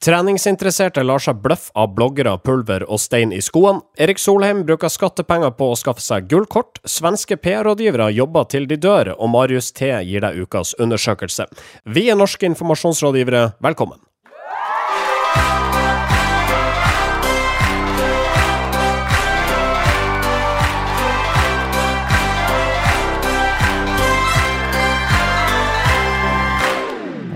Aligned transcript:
Treningsinteresserte 0.00 1.02
lar 1.04 1.20
seg 1.20 1.42
bløffe 1.44 1.74
av 1.76 1.90
bloggere, 1.92 2.32
pulver 2.40 2.86
og 2.88 3.02
stein 3.02 3.34
i 3.36 3.42
skoene. 3.44 3.82
Erik 4.00 4.16
Solheim 4.22 4.62
bruker 4.64 4.88
skattepenger 4.88 5.52
på 5.58 5.68
å 5.68 5.76
skaffe 5.76 6.00
seg 6.00 6.24
gullkort. 6.32 6.80
Svenske 6.88 7.36
PR-rådgivere 7.36 8.08
jobber 8.16 8.48
til 8.48 8.64
de 8.70 8.80
dør, 8.80 9.12
og 9.20 9.28
Marius 9.36 9.68
T 9.76 9.92
gir 10.08 10.24
deg 10.24 10.40
ukas 10.40 10.72
undersøkelse. 10.80 11.50
Vi 11.84 12.08
er 12.08 12.16
norske 12.16 12.48
informasjonsrådgivere, 12.48 13.50
velkommen. 13.60 14.00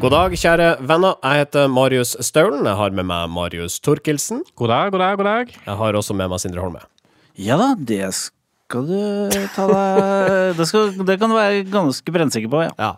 God 0.05 0.13
dag, 0.13 0.35
kjære 0.37 0.65
venner. 0.85 1.15
Jeg 1.25 1.41
heter 1.41 1.71
Marius 1.73 2.11
Staulen. 2.27 2.67
Jeg 2.69 2.77
har 2.77 2.93
med 2.93 3.07
meg 3.09 3.31
Marius 3.33 3.79
Torkelsen. 3.81 4.43
God 4.53 4.69
dag, 4.69 4.91
god 4.93 5.01
dag, 5.01 5.15
god 5.17 5.25
dag. 5.25 5.53
Jeg 5.55 5.77
har 5.81 5.97
også 5.97 6.13
med 6.13 6.29
meg 6.29 6.43
Sindre 6.43 6.61
Holme. 6.61 6.83
Ja 7.41 7.57
da, 7.57 7.71
det 7.73 8.11
skal 8.13 8.85
du 8.85 8.99
ta 9.55 9.65
deg 9.71 10.03
det, 10.59 10.67
skal, 10.69 10.93
det 11.09 11.17
kan 11.23 11.33
du 11.33 11.39
være 11.39 11.65
ganske 11.73 12.17
brennsikker 12.19 12.53
på, 12.53 12.61
ja. 12.67 12.75
Ja. 12.77 12.91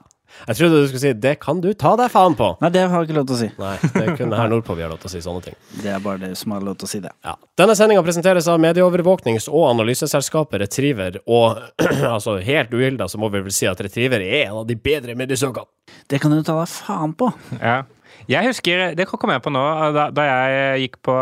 Jeg 0.47 0.59
trodde 0.59 0.83
du 0.83 0.89
skulle 0.89 1.03
si 1.03 1.13
'det 1.13 1.35
kan 1.41 1.61
du 1.61 1.73
ta 1.75 1.97
deg 1.97 2.11
faen 2.11 2.37
på'. 2.37 2.57
Nei, 2.61 2.71
det 2.71 2.85
har 2.89 3.03
jeg 3.03 3.09
ikke 3.09 3.19
lov 3.19 3.27
til 3.27 3.37
å 3.37 3.39
si. 3.39 3.51
Nei, 3.59 3.77
det 3.83 4.03
er 4.03 4.17
kun 4.17 4.33
her 4.33 4.49
nordpå 4.49 4.77
vi 4.77 4.83
har 4.83 4.91
lov 4.91 5.01
til 5.01 5.09
å 5.09 5.15
si 5.15 5.23
sånne 5.25 5.43
ting. 5.43 5.57
Det 5.83 5.91
er 5.93 6.01
bare 6.01 6.19
det 6.19 6.37
som 6.39 6.53
har 6.53 6.61
lov 6.61 6.77
til 6.79 6.87
å 6.87 6.91
si 6.91 7.01
det. 7.01 7.11
Ja. 7.25 7.37
Denne 7.59 7.77
sendinga 7.77 8.03
presenteres 8.03 8.49
av 8.49 8.61
medieovervåknings- 8.61 9.49
og 9.49 9.71
analyseselskapet 9.71 10.61
Retriever. 10.61 11.19
Og 11.27 11.59
altså, 12.15 12.39
helt 12.43 12.73
uhilda 12.73 13.09
så 13.09 13.19
må 13.19 13.31
vi 13.33 13.41
vel 13.41 13.53
si 13.53 13.67
at 13.67 13.81
Retriever 13.81 14.21
er 14.21 14.49
en 14.49 14.63
av 14.63 14.67
de 14.67 14.77
bedre 14.77 15.15
mediesøkene. 15.15 15.67
Det 16.09 16.21
kan 16.21 16.31
du 16.31 16.43
ta 16.43 16.59
deg 16.59 16.69
faen 16.69 17.15
på. 17.15 17.33
Ja. 17.61 17.83
Jeg 18.31 18.49
husker, 18.49 18.95
det 18.99 19.07
kom 19.11 19.33
jeg 19.33 19.43
på 19.45 19.53
nå, 19.55 19.65
da, 19.97 20.09
da 20.15 20.27
jeg 20.27 20.87
gikk 20.87 20.99
på 21.07 21.17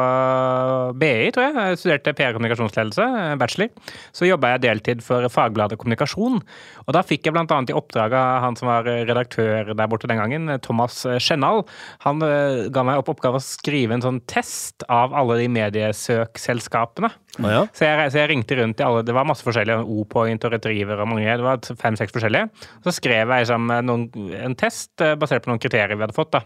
BI, 1.00 1.30
tror 1.34 1.46
jeg, 1.46 1.56
jeg 1.56 1.80
studerte 1.80 2.14
PR 2.16 2.36
kommunikasjonsledelse, 2.36 3.08
bachelor, 3.40 3.72
så 4.14 4.28
jobba 4.28 4.54
jeg 4.54 4.64
deltid 4.66 5.04
for 5.04 5.26
Fagbladet 5.32 5.78
Kommunikasjon. 5.80 6.40
Og 6.84 6.96
da 6.96 7.04
fikk 7.06 7.28
jeg 7.28 7.36
bl.a. 7.36 7.44
i 7.44 7.76
oppdrag 7.76 8.16
av 8.18 8.44
han 8.44 8.58
som 8.58 8.68
var 8.70 8.88
redaktør 8.88 9.72
der 9.72 9.90
borte 9.90 10.08
den 10.10 10.20
gangen, 10.20 10.52
Thomas 10.64 11.02
Skjennal. 11.22 11.64
Han 12.04 12.24
uh, 12.24 12.68
ga 12.72 12.84
meg 12.86 13.00
opp 13.00 13.14
oppgave 13.14 13.40
å 13.40 13.44
skrive 13.44 13.96
en 13.96 14.04
sånn 14.04 14.22
test 14.30 14.84
av 14.92 15.14
alle 15.16 15.38
de 15.42 15.50
mediesøkselskapene. 15.52 17.12
Ah, 17.42 17.50
ja. 17.50 17.62
Så 17.74 17.86
jeg, 17.86 18.10
så 18.12 18.20
jeg, 18.20 18.30
ringte 18.30 18.58
rundt 18.60 18.78
i 18.78 18.84
alle 18.86 19.02
Det 19.06 19.14
var 19.16 19.26
masse 19.26 19.42
forskjellige. 19.46 19.82
O-point 19.90 20.44
og 20.46 20.52
Retriever 20.54 21.00
og 21.02 21.10
mange. 21.10 21.26
Det 21.26 21.46
var 21.46 21.80
fem-seks 21.80 22.14
forskjellige. 22.14 22.50
Så 22.84 22.94
skrev 22.94 23.32
jeg 23.32 23.46
liksom, 23.46 23.72
noen, 23.88 24.06
en 24.38 24.58
test 24.58 25.02
eh, 25.02 25.16
basert 25.18 25.44
på 25.44 25.52
noen 25.52 25.62
kriterier 25.62 25.96
vi 25.96 26.06
hadde 26.06 26.16
fått. 26.16 26.34
da. 26.36 26.44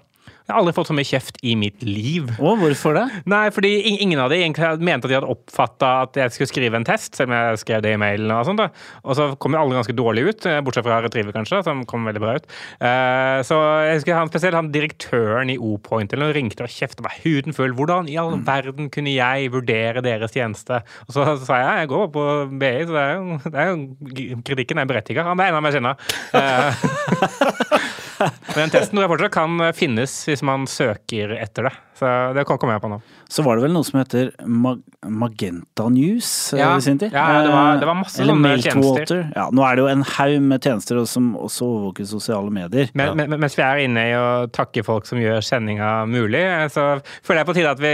Jeg 0.49 0.55
har 0.55 0.63
aldri 0.63 0.73
fått 0.79 0.89
så 0.89 0.95
mye 0.97 1.05
kjeft 1.05 1.37
i 1.45 1.51
mitt 1.61 1.83
liv. 1.85 2.31
Og 2.41 2.55
hvorfor 2.63 2.95
det? 2.97 3.03
Nei, 3.29 3.51
fordi 3.53 3.69
ingen 4.01 4.17
av 4.23 4.31
de 4.33 4.39
egentlig 4.41 4.71
mente 4.81 5.05
at 5.05 5.11
de 5.13 5.17
hadde 5.19 5.29
oppfatta 5.35 5.91
at 6.07 6.17
jeg 6.17 6.33
skulle 6.33 6.49
skrive 6.49 6.79
en 6.81 6.87
test, 6.89 7.19
selv 7.19 7.29
om 7.29 7.35
jeg 7.37 7.59
skrev 7.61 7.83
det 7.85 7.93
i 7.93 7.99
mailen 8.01 8.33
og 8.33 8.47
sånt. 8.49 8.63
da. 8.63 8.71
Og 9.05 9.19
så 9.19 9.27
kom 9.45 9.53
jo 9.53 9.61
alle 9.61 9.77
ganske 9.77 9.93
dårlig 9.93 10.25
ut, 10.25 10.47
eh, 10.49 10.63
bortsett 10.65 10.87
fra 10.87 11.03
Retriever, 11.05 11.37
kanskje, 11.37 11.61
som 11.67 11.85
kom 11.85 12.09
veldig 12.09 12.25
bra 12.25 12.39
ut. 12.41 12.49
Uh, 12.81 13.45
så 13.45 13.61
jeg 13.91 13.99
husker 13.99 14.17
han 14.17 14.33
spesielt 14.33 14.57
han 14.57 14.73
direktøren 14.73 15.53
i 15.53 15.59
O-Point 15.61 16.17
eller 16.17 16.31
noe 16.31 16.39
ringte 16.39 16.65
og 16.65 16.73
kjefta 16.73 17.05
meg 17.05 17.21
huden 17.27 17.53
full. 17.53 17.77
Hvordan 17.77 18.09
i 18.09 18.17
all 18.17 18.41
verden 18.49 18.89
kunne 18.95 19.13
jeg 19.13 19.53
vurdere 19.53 20.01
deres 20.01 20.33
tjeneste? 20.33 20.81
Og 21.11 21.19
så 21.19 21.29
sa 21.45 21.61
jeg 21.61 21.85
jeg 21.85 21.93
går 21.93 22.09
på 22.17 22.29
BI, 22.57 22.75
så 22.89 22.97
det 22.97 23.05
er 23.05 23.15
jo, 23.21 23.41
det 23.45 23.65
er 23.67 23.73
jo 23.75 24.43
kritikken 24.49 24.81
er 24.81 24.89
berettiget. 24.89 25.29
Han 25.29 25.37
enda 25.45 25.61
mer 25.61 25.77
sinna. 25.77 25.99
Uh, 26.33 27.93
Men 28.55 28.65
den 28.65 28.75
testen 28.75 28.97
tror 28.97 29.05
jeg 29.05 29.13
fortsatt 29.15 29.35
kan 29.35 29.65
finnes 29.77 30.15
hvis 30.29 30.45
man 30.47 30.67
søker 30.71 31.37
etter 31.39 31.69
det. 31.69 31.75
Så 31.99 32.13
det 32.37 32.47
kommer 32.49 32.77
jeg 32.77 32.85
på 32.85 32.93
nå. 32.93 33.01
Så 33.29 33.45
var 33.45 33.59
det 33.59 33.67
vel 33.67 33.75
noe 33.77 33.85
som 33.85 34.01
heter 34.01 34.33
Mag 34.49 34.85
Magenta 35.07 35.85
News 35.93 36.51
ja, 36.57 36.73
i 36.75 36.83
sin 36.83 36.99
tid? 36.99 37.13
Ja, 37.15 37.43
det 37.45 37.51
var, 37.53 37.77
det 37.79 37.87
var 37.87 37.97
masse 38.01 38.19
Eller 38.19 38.35
sånne 38.35 38.55
tjenester. 38.65 39.21
Ja, 39.37 39.45
nå 39.55 39.63
er 39.63 39.77
det 39.77 39.85
jo 39.85 39.91
en 39.93 40.03
haug 40.17 40.47
med 40.51 40.65
tjenester 40.65 40.99
som 41.07 41.29
også 41.39 41.69
overvåker 41.69 42.09
sosiale 42.11 42.51
medier. 42.51 42.91
Men, 42.99 43.13
ja. 43.13 43.15
men, 43.21 43.37
mens 43.45 43.55
vi 43.55 43.63
er 43.63 43.83
inne 43.85 44.05
i 44.11 44.17
å 44.19 44.49
takke 44.51 44.83
folk 44.87 45.07
som 45.07 45.21
gjør 45.23 45.39
sendinga 45.45 45.91
mulig, 46.11 46.43
så 46.75 46.87
føler 47.23 47.43
jeg 47.43 47.49
på 47.51 47.57
tide 47.61 47.75
at 47.77 47.83
vi 47.85 47.93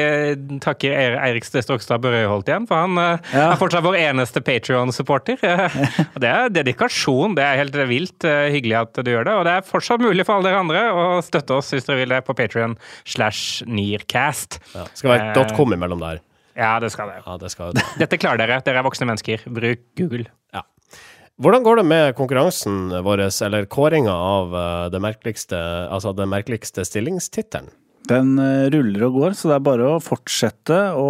takker 0.65 1.19
Eirik 1.27 1.45
Strokstad 1.45 2.01
Børøyholt 2.07 2.49
igjen. 2.49 2.69
For 2.71 2.87
han 2.87 2.97
ja. 2.97 3.51
er 3.51 3.61
fortsatt 3.61 3.85
vår 3.85 3.99
eneste 4.01 4.41
Patrion-supporter. 4.45 5.45
og 6.15 6.19
det 6.25 6.33
er 6.33 6.57
dedikasjon. 6.57 7.37
Det 7.37 7.45
er 7.45 7.61
helt 7.61 7.79
vilt 7.91 8.25
hyggelig 8.25 8.81
at 8.81 9.03
du 9.05 9.13
gjør 9.13 9.29
det. 9.29 9.37
Og 9.43 9.45
det 9.51 9.59
er 9.59 9.69
fortsatt 9.69 10.01
mulig 10.01 10.25
for 10.25 10.39
alle 10.39 10.55
dere 10.55 10.65
andre 10.65 10.87
å 10.89 11.21
støtte 11.27 11.61
oss 11.61 11.75
hvis 11.75 11.85
dere 11.91 12.01
vil 12.01 12.17
det 12.17 12.25
på 12.25 12.39
Patrion 12.39 12.79
slash 13.05 13.69
Nearcast. 13.69 14.63
Ja. 14.73 14.89
Skal 14.97 15.17
være 15.19 15.24
.com 15.33 15.77
imellom 15.77 16.03
der. 16.03 16.23
Ja, 16.55 16.77
det 16.83 16.93
skal 16.95 17.11
det. 17.11 17.23
Ja, 17.25 17.37
det 17.41 17.51
skal 17.51 17.75
det. 17.75 17.85
Dette 18.03 18.19
klarer 18.21 18.43
dere. 18.45 18.61
Dere 18.67 18.83
er 18.83 18.87
voksne 18.87 19.09
mennesker. 19.11 19.47
Bruk 19.51 19.87
Google. 19.99 20.29
Ja. 20.55 20.63
Hvordan 21.43 21.65
går 21.67 21.81
det 21.81 21.87
med 21.91 22.13
konkurransen 22.19 22.93
vår, 23.03 23.25
eller 23.43 23.67
kåringa 23.67 24.13
av 24.15 24.53
det 24.95 25.01
merkeligste, 25.03 25.59
altså 25.91 26.13
den 26.15 26.31
merkeligste 26.31 26.85
stillingstittelen? 26.87 27.73
Den 28.07 28.37
ruller 28.71 29.09
og 29.09 29.17
går, 29.17 29.35
så 29.35 29.51
det 29.51 29.57
er 29.57 29.65
bare 29.67 29.89
å 29.97 30.03
fortsette 30.05 30.79
å 30.95 31.09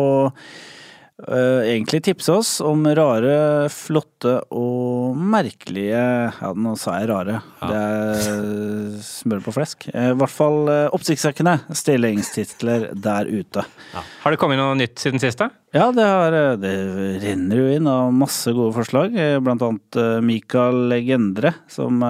egentlig 1.14 2.00
tipse 2.02 2.32
oss 2.34 2.56
om 2.60 2.82
rare, 2.90 3.68
flotte 3.70 4.32
og 4.50 5.14
merkelige 5.14 6.00
Ja, 6.40 6.50
nå 6.58 6.74
sa 6.80 6.96
jeg 6.98 7.08
rare. 7.12 7.36
Ja. 7.60 7.68
Det 7.70 7.82
er 7.82 8.96
smør 9.06 9.44
på 9.44 9.54
flesk. 9.54 9.86
I 9.92 10.10
uh, 10.10 10.16
hvert 10.18 10.34
fall 10.34 10.58
uh, 10.66 10.94
oppsiktsvekkende 10.96 11.54
stillingstitler 11.70 12.88
der 12.98 13.30
ute. 13.30 13.62
Ja. 13.94 14.02
Har 14.24 14.34
det 14.34 14.40
kommet 14.42 14.58
noe 14.58 14.74
nytt 14.78 14.98
siden 14.98 15.22
sist, 15.22 15.38
da? 15.38 15.52
Ja, 15.74 15.90
det, 15.94 16.02
har, 16.02 16.38
det 16.58 16.74
renner 17.22 17.62
jo 17.62 17.70
inn 17.76 17.90
av 17.90 18.10
masse 18.14 18.50
gode 18.54 18.74
forslag. 18.76 19.14
Blant 19.42 19.62
annet 19.66 19.98
Mikael 20.22 20.84
Legendre, 20.90 21.54
som 21.70 22.02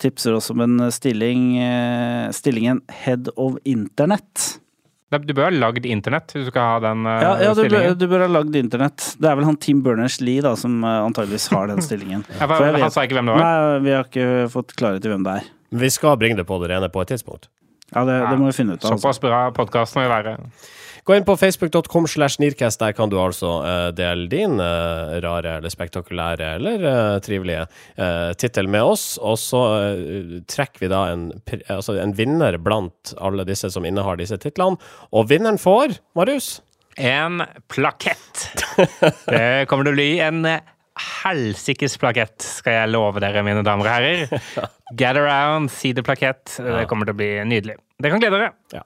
tipser 0.00 0.36
oss 0.36 0.48
om 0.52 0.62
en 0.64 0.88
stilling, 0.92 1.60
stillingen 2.32 2.80
Head 3.02 3.28
of 3.36 3.58
Internett. 3.68 4.61
Du 5.12 5.34
bør 5.36 5.48
ha 5.48 5.52
lagd 5.52 5.86
internett 5.86 6.32
hvis 6.32 6.46
du 6.46 6.50
skal 6.52 6.68
ha 6.70 6.76
den 6.86 7.04
uh, 7.04 7.12
ja, 7.20 7.32
ja, 7.44 7.50
du 7.52 7.60
stillingen. 7.60 7.92
Bør, 7.92 7.98
du 8.00 8.06
bør 8.08 8.24
ha 8.24 8.28
lagd 8.38 8.56
internett. 8.56 9.08
Det 9.20 9.28
er 9.28 9.36
vel 9.38 9.48
han 9.48 9.58
Tim 9.60 9.82
Berners-Lee 9.84 10.44
da, 10.44 10.54
som 10.56 10.78
uh, 10.84 11.02
antageligvis 11.04 11.50
har 11.52 11.68
den 11.68 11.82
stillingen. 11.84 12.24
ja, 12.40 12.46
for, 12.46 12.56
for 12.62 12.84
han 12.86 12.94
sa 12.94 13.04
ikke 13.04 13.18
hvem 13.20 13.28
det 13.28 13.36
var? 13.36 13.44
Nei, 13.44 13.80
vi 13.84 13.96
har 13.96 14.08
ikke 14.08 14.28
fått 14.54 14.76
klarhet 14.78 15.04
i 15.04 15.12
hvem 15.12 15.26
det 15.26 15.40
er. 15.42 15.50
Vi 15.82 15.90
skal 15.92 16.16
bringe 16.20 16.40
det 16.40 16.46
på 16.48 16.58
det 16.62 16.72
rene 16.72 16.88
på 16.92 17.04
et 17.04 17.12
tidspunkt. 17.12 17.50
Ja, 17.92 18.06
det, 18.08 18.16
det 18.24 18.36
må 18.40 18.48
vi 18.48 18.56
finne 18.56 18.78
ut 18.78 18.84
av. 18.84 18.96
Såpass 18.96 19.20
bra 19.20 19.44
podkast 19.56 19.96
må 19.98 20.06
vi 20.06 20.12
være. 20.12 20.38
Gå 21.02 21.16
inn 21.18 21.24
på 21.26 21.34
facebook.com 21.34 22.04
slash 22.06 22.38
Nirkast. 22.38 22.78
Der 22.78 22.92
kan 22.94 23.10
du 23.10 23.16
altså 23.18 23.56
uh, 23.64 23.88
dele 23.90 24.28
din 24.30 24.60
uh, 24.62 25.16
rare 25.24 25.56
eller 25.58 25.72
spektakulære 25.72 26.52
eller 26.60 26.84
uh, 26.86 27.16
trivelige 27.18 27.64
tittel 28.38 28.68
med 28.70 28.86
oss. 28.86 29.16
Og 29.18 29.34
så 29.42 29.62
trekker 30.50 30.84
vi 30.84 30.90
da 30.92 31.02
en, 31.10 31.24
altså 31.66 31.96
en, 31.98 32.14
vinner 32.14 32.58
blant 32.62 33.14
alle 33.18 33.46
disse 33.48 33.72
som 33.74 33.86
innehar 33.88 34.20
disse 34.20 34.38
titlene. 34.42 34.78
Og 35.10 35.26
vinneren 35.30 35.58
får, 35.58 35.98
Marius? 36.18 36.60
En 36.94 37.42
plakett. 37.72 38.46
Det 39.26 39.66
kommer 39.70 39.88
til 39.88 39.96
å 39.96 39.98
bli 39.98 40.08
en 40.22 40.46
helsikes 41.02 41.96
plakett, 41.98 42.36
skal 42.44 42.76
jeg 42.76 42.92
love 42.92 43.22
dere, 43.24 43.42
mine 43.46 43.64
damer 43.66 43.88
og 43.88 43.94
herrer. 43.96 44.42
Get 45.00 45.18
around, 45.18 45.72
see 45.72 45.94
the 45.96 46.04
plakett. 46.06 46.60
Det 46.62 46.86
kommer 46.90 47.08
til 47.08 47.16
å 47.16 47.22
bli 47.22 47.32
nydelig. 47.48 47.80
Det 47.98 48.12
kan 48.12 48.22
glede 48.22 48.38
dere. 48.38 48.52
Ja. 48.76 48.84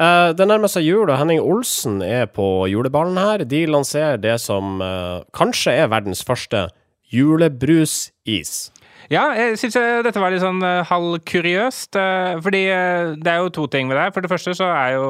Uh, 0.00 0.30
det 0.36 0.46
nærmer 0.48 0.70
seg 0.70 0.86
jul, 0.86 1.08
og 1.08 1.16
Henning 1.18 1.40
Olsen 1.42 2.00
er 2.04 2.28
på 2.30 2.66
juleballen 2.70 3.18
her. 3.20 3.44
De 3.44 3.64
lanserer 3.68 4.20
det 4.20 4.38
som 4.40 4.78
uh, 4.80 5.22
kanskje 5.36 5.76
er 5.82 5.90
verdens 5.92 6.24
første 6.26 6.68
julebrusis. 7.12 8.70
Ja, 9.10 9.24
jeg 9.34 9.56
syns 9.58 9.74
dette 10.06 10.20
var 10.22 10.30
litt 10.30 10.42
sånn 10.42 10.60
uh, 10.62 10.86
halvkuriøst. 10.86 11.96
Uh, 11.98 12.36
fordi 12.44 12.60
uh, 12.70 13.16
det 13.18 13.32
er 13.32 13.40
jo 13.42 13.48
to 13.56 13.64
ting 13.72 13.88
med 13.90 13.98
det. 13.98 14.04
For 14.14 14.22
det 14.22 14.30
første 14.30 14.54
så 14.54 14.68
er 14.70 14.92
jo 14.94 15.08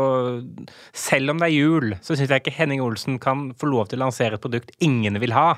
Selv 0.96 1.34
om 1.34 1.42
det 1.42 1.50
er 1.50 1.52
jul, 1.52 1.92
så 2.00 2.16
syns 2.16 2.32
jeg 2.32 2.40
ikke 2.40 2.54
Henning 2.56 2.80
Olsen 2.80 3.18
kan 3.20 3.50
få 3.60 3.68
lov 3.68 3.90
til 3.90 4.00
å 4.00 4.06
lansere 4.06 4.38
et 4.38 4.44
produkt 4.44 4.72
ingen 4.80 5.20
vil 5.20 5.36
ha. 5.36 5.50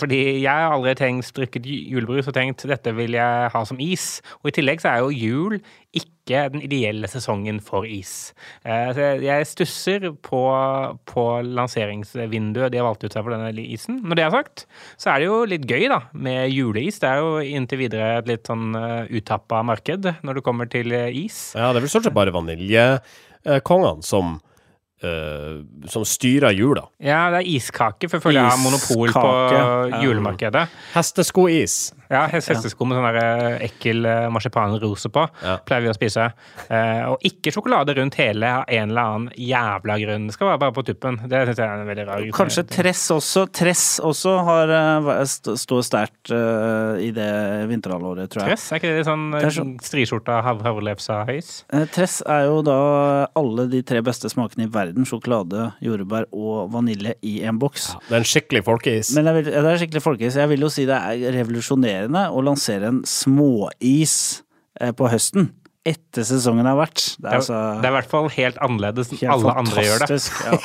fordi 0.00 0.18
jeg 0.42 0.50
har 0.50 0.74
aldri 0.74 0.96
tenkt 0.98 1.30
drukket 1.36 1.66
julebrus 1.66 2.26
og 2.26 2.34
tenkt 2.34 2.66
dette 2.66 2.94
vil 2.98 3.14
jeg 3.14 3.50
ha 3.54 3.62
som 3.68 3.78
is. 3.82 4.20
Og 4.42 4.50
i 4.50 4.56
tillegg 4.58 4.82
så 4.82 4.90
er 4.90 5.04
jo 5.04 5.14
jul 5.14 5.60
ikke 5.96 6.42
den 6.52 6.62
ideelle 6.66 7.08
sesongen 7.10 7.60
for 7.62 7.86
is. 7.86 8.32
Jeg 8.66 9.46
stusser 9.46 10.08
på, 10.26 10.40
på 11.06 11.24
lanseringsvinduet 11.46 12.72
de 12.74 12.80
har 12.80 12.88
valgt 12.88 13.06
ut 13.06 13.14
seg 13.14 13.22
for 13.22 13.34
denne 13.34 13.52
isen. 13.62 14.00
Når 14.02 14.18
det 14.18 14.24
er 14.26 14.34
sagt, 14.34 14.64
så 14.98 15.12
er 15.12 15.22
det 15.22 15.28
jo 15.30 15.38
litt 15.48 15.68
gøy 15.70 15.86
da, 15.92 16.00
med 16.12 16.50
juleis. 16.50 16.98
Det 17.02 17.12
er 17.12 17.22
jo 17.22 17.38
inntil 17.44 17.84
videre 17.84 18.10
et 18.18 18.32
litt 18.32 18.50
sånn 18.50 18.74
uttappa 18.74 19.62
marked 19.66 20.10
når 20.26 20.40
det 20.40 20.46
kommer 20.46 20.70
til 20.72 20.92
is. 20.92 21.54
Ja, 21.54 21.70
det 21.70 21.80
er 21.80 21.86
vel 21.86 21.94
stort 21.94 22.08
sett 22.08 22.18
bare 22.18 22.34
vaniljekongene 22.34 24.06
som 24.06 24.36
eh, 24.36 24.55
som 25.00 26.04
styrer 26.08 26.54
jula. 26.56 26.86
Ja, 27.04 27.26
det 27.30 27.42
er 27.42 27.50
iskake, 27.56 28.08
for 28.08 28.16
jeg 28.16 28.22
føler 28.24 28.40
jeg 28.40 28.50
har 28.50 28.62
monopol 28.62 29.12
på 29.12 30.00
julemarkedet. 30.02 30.66
Hesteskois. 30.94 31.92
Ja, 32.08 32.22
hest- 32.30 32.48
hestesko 32.52 32.86
med 32.86 32.96
sånn 33.00 33.16
eh, 33.18 33.64
ekkel 33.66 34.06
eh, 34.06 34.28
marsipanrose 34.30 35.08
på 35.10 35.24
Ja. 35.42 35.56
pleier 35.66 35.82
vi 35.82 35.88
å 35.90 35.94
spise. 35.96 36.28
Eh, 36.70 37.02
og 37.10 37.18
ikke 37.26 37.50
sjokolade 37.50 37.96
rundt 37.98 38.14
hele 38.14 38.46
av 38.46 38.64
en 38.68 38.90
eller 38.92 39.02
annen 39.02 39.32
jævla 39.36 39.96
grunn. 39.98 40.28
Det 40.28 40.36
skal 40.36 40.52
være 40.52 40.60
bare 40.62 40.72
på 40.76 40.84
tuppen. 40.86 41.18
Det 41.28 41.40
syns 41.48 41.58
jeg 41.58 41.66
er 41.66 41.80
en 41.82 41.88
veldig 41.90 42.06
rar 42.06 42.22
Kanskje 42.36 42.62
Tress 42.70 43.02
også. 43.10 43.46
Tress 43.52 43.98
også 44.06 44.36
har 44.46 44.70
eh, 44.70 45.24
står 45.26 45.82
sterkt 45.82 46.30
eh, 46.30 47.02
i 47.08 47.10
det 47.16 47.28
vinterhalvåret, 47.72 48.30
tror 48.30 48.46
jeg. 48.46 48.54
Tress? 48.54 48.68
Er 48.70 48.78
ikke 48.78 48.94
det 49.00 49.06
sånn 49.10 49.26
sånn- 49.58 49.74
striskjorta 49.82 50.38
hav 50.46 50.62
havrelefsa-høys? 50.62 51.64
Eh, 51.74 51.86
Tress 51.90 52.20
er 52.22 52.46
jo 52.46 52.62
da 52.62 52.78
alle 53.34 53.66
de 53.68 53.82
tre 53.82 54.00
beste 54.00 54.30
smakene 54.30 54.68
i 54.68 54.70
verden. 54.70 54.85
Sjokolade, 55.06 55.70
jordbær 55.84 56.28
og 56.34 56.70
vanilje 56.74 57.16
i 57.26 57.38
en 57.46 57.58
boks. 57.62 57.90
Det 58.08 58.16
er 58.16 58.22
en 58.22 58.28
skikkelig 58.28 58.64
folkeis. 58.66 59.12
Men 59.16 59.30
vil, 59.38 59.52
ja, 59.52 59.62
det 59.64 59.74
er 59.74 59.82
skikkelig 59.82 60.04
folkeis. 60.04 60.38
Jeg 60.40 60.52
vil 60.52 60.66
jo 60.66 60.72
si 60.72 60.86
det 60.88 60.96
er 60.96 61.38
revolusjonerende 61.40 62.26
å 62.30 62.42
lansere 62.44 62.92
en 62.92 63.02
småis 63.08 64.16
eh, 64.80 64.92
på 64.96 65.10
høsten. 65.12 65.50
Etter 65.86 66.24
sesongen 66.26 66.66
har 66.66 66.76
vært. 66.78 67.02
Det 67.22 67.30
er 67.30 67.38
altså 67.38 67.58
det 67.80 67.86
er 67.86 67.92
i 67.92 67.96
hvert 67.96 68.10
fall 68.10 68.28
helt 68.34 68.56
annerledes 68.64 69.12
enn 69.14 69.32
alle 69.36 69.52
andre 69.60 69.84
gjør 69.86 70.02
det. 70.02 70.18
Ja. 70.42 70.56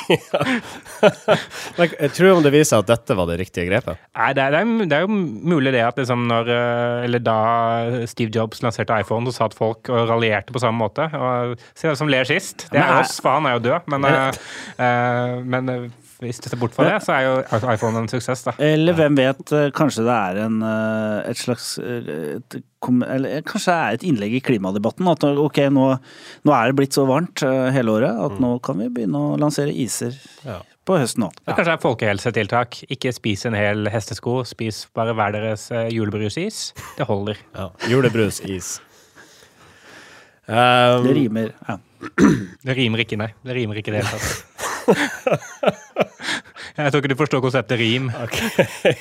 Jeg 2.02 2.12
tror 2.16 2.32
om 2.36 2.42
det 2.44 2.52
viser 2.54 2.82
at 2.82 2.90
dette 2.90 3.16
var 3.18 3.30
det 3.30 3.38
riktige 3.40 3.68
grepet. 3.68 4.00
Nei, 4.18 4.32
det 4.36 4.44
er, 4.44 4.56
det, 4.56 4.62
er, 4.62 4.90
det 4.90 4.98
er 4.98 5.06
jo 5.06 5.20
mulig 5.52 5.74
det 5.74 5.84
at 5.86 6.00
liksom 6.00 6.26
når 6.30 6.50
eh, 6.52 7.04
Eller 7.06 7.22
da 7.22 7.38
Steve 8.10 8.34
Jobs 8.34 8.62
lanserte 8.64 8.98
iPhone, 8.98 9.28
så 9.28 9.44
satt 9.44 9.56
folk 9.58 9.90
og 9.92 10.10
raljerte 10.10 10.54
på 10.54 10.62
samme 10.62 10.82
måte. 10.82 11.06
Og 11.12 11.56
Se 11.78 11.88
hvem 11.88 11.98
som 11.98 12.10
ler 12.10 12.28
sist. 12.28 12.66
Det 12.72 12.80
er 12.82 12.98
oss, 13.00 13.18
for 13.22 13.38
han 13.38 13.48
er 13.48 13.58
jo 13.58 13.66
død. 13.68 13.90
Men, 13.92 14.06
uh, 14.06 14.42
eh, 14.82 15.38
men 15.54 15.72
hvis 16.22 16.38
du 16.42 16.46
ser 16.48 16.58
bort 16.60 16.74
fra 16.76 16.86
det, 16.86 16.96
så 17.04 17.12
er 17.16 17.24
jo 17.26 17.32
iPhone 17.72 17.98
en 18.00 18.08
suksess, 18.10 18.44
da. 18.46 18.52
Eller 18.62 18.94
hvem 18.98 19.16
vet, 19.18 19.40
eh, 19.58 19.68
kanskje 19.74 20.04
det 20.06 20.14
er 20.14 20.38
en, 20.44 20.60
eh, 20.62 21.30
et 21.32 21.40
slags 21.40 21.72
eh, 21.82 22.36
et, 22.38 22.56
Eller 22.82 23.42
kanskje 23.46 23.72
det 23.72 23.78
er 23.78 23.96
et 23.98 24.04
innlegg 24.08 24.36
i 24.38 24.42
klimadebatten. 24.42 25.06
At 25.10 25.22
ok, 25.28 25.58
nå, 25.74 25.86
nå 26.46 26.54
er 26.56 26.70
det 26.72 26.78
blitt 26.80 26.96
så 26.96 27.04
varmt 27.06 27.42
hele 27.74 27.94
året 27.94 28.22
at 28.26 28.40
nå 28.42 28.56
kan 28.62 28.78
vi 28.82 28.88
begynne 28.90 29.18
å 29.18 29.36
lansere 29.38 29.70
iser 29.74 30.16
Ja. 30.46 30.60
på 30.86 30.96
høsten 30.98 31.28
òg. 31.28 31.36
Det 31.46 31.54
kanskje 31.58 31.76
er 31.76 31.82
folkehelsetiltak. 31.84 32.80
Ikke 32.90 33.12
spis 33.14 33.46
en 33.46 33.54
hel 33.54 33.86
hestesko, 33.92 34.40
spis 34.50 34.86
bare 34.94 35.14
hver 35.14 35.32
deres 35.36 35.68
julebrusis. 35.94 36.72
Det 36.98 37.06
holder. 37.06 37.38
Ja. 37.54 37.68
Julebrus, 37.86 38.40
is. 38.46 38.80
Um, 40.48 41.06
Det 41.06 41.14
rimer. 41.14 41.52
Ja. 41.68 41.78
Det 42.66 42.74
rimer 42.76 42.98
ikke, 43.04 43.16
nei. 43.20 43.30
Det 43.46 43.54
rimer 43.54 43.78
ikke 43.78 43.92
i 43.92 44.00
det 44.00 44.02
hele 44.02 44.18
tatt. 44.18 44.48
Jeg 46.76 46.92
tror 46.92 47.02
ikke 47.02 47.12
du 47.12 47.18
forstår 47.20 47.42
konseptet 47.44 47.80
rim. 47.80 48.08
Okay. 48.24 48.94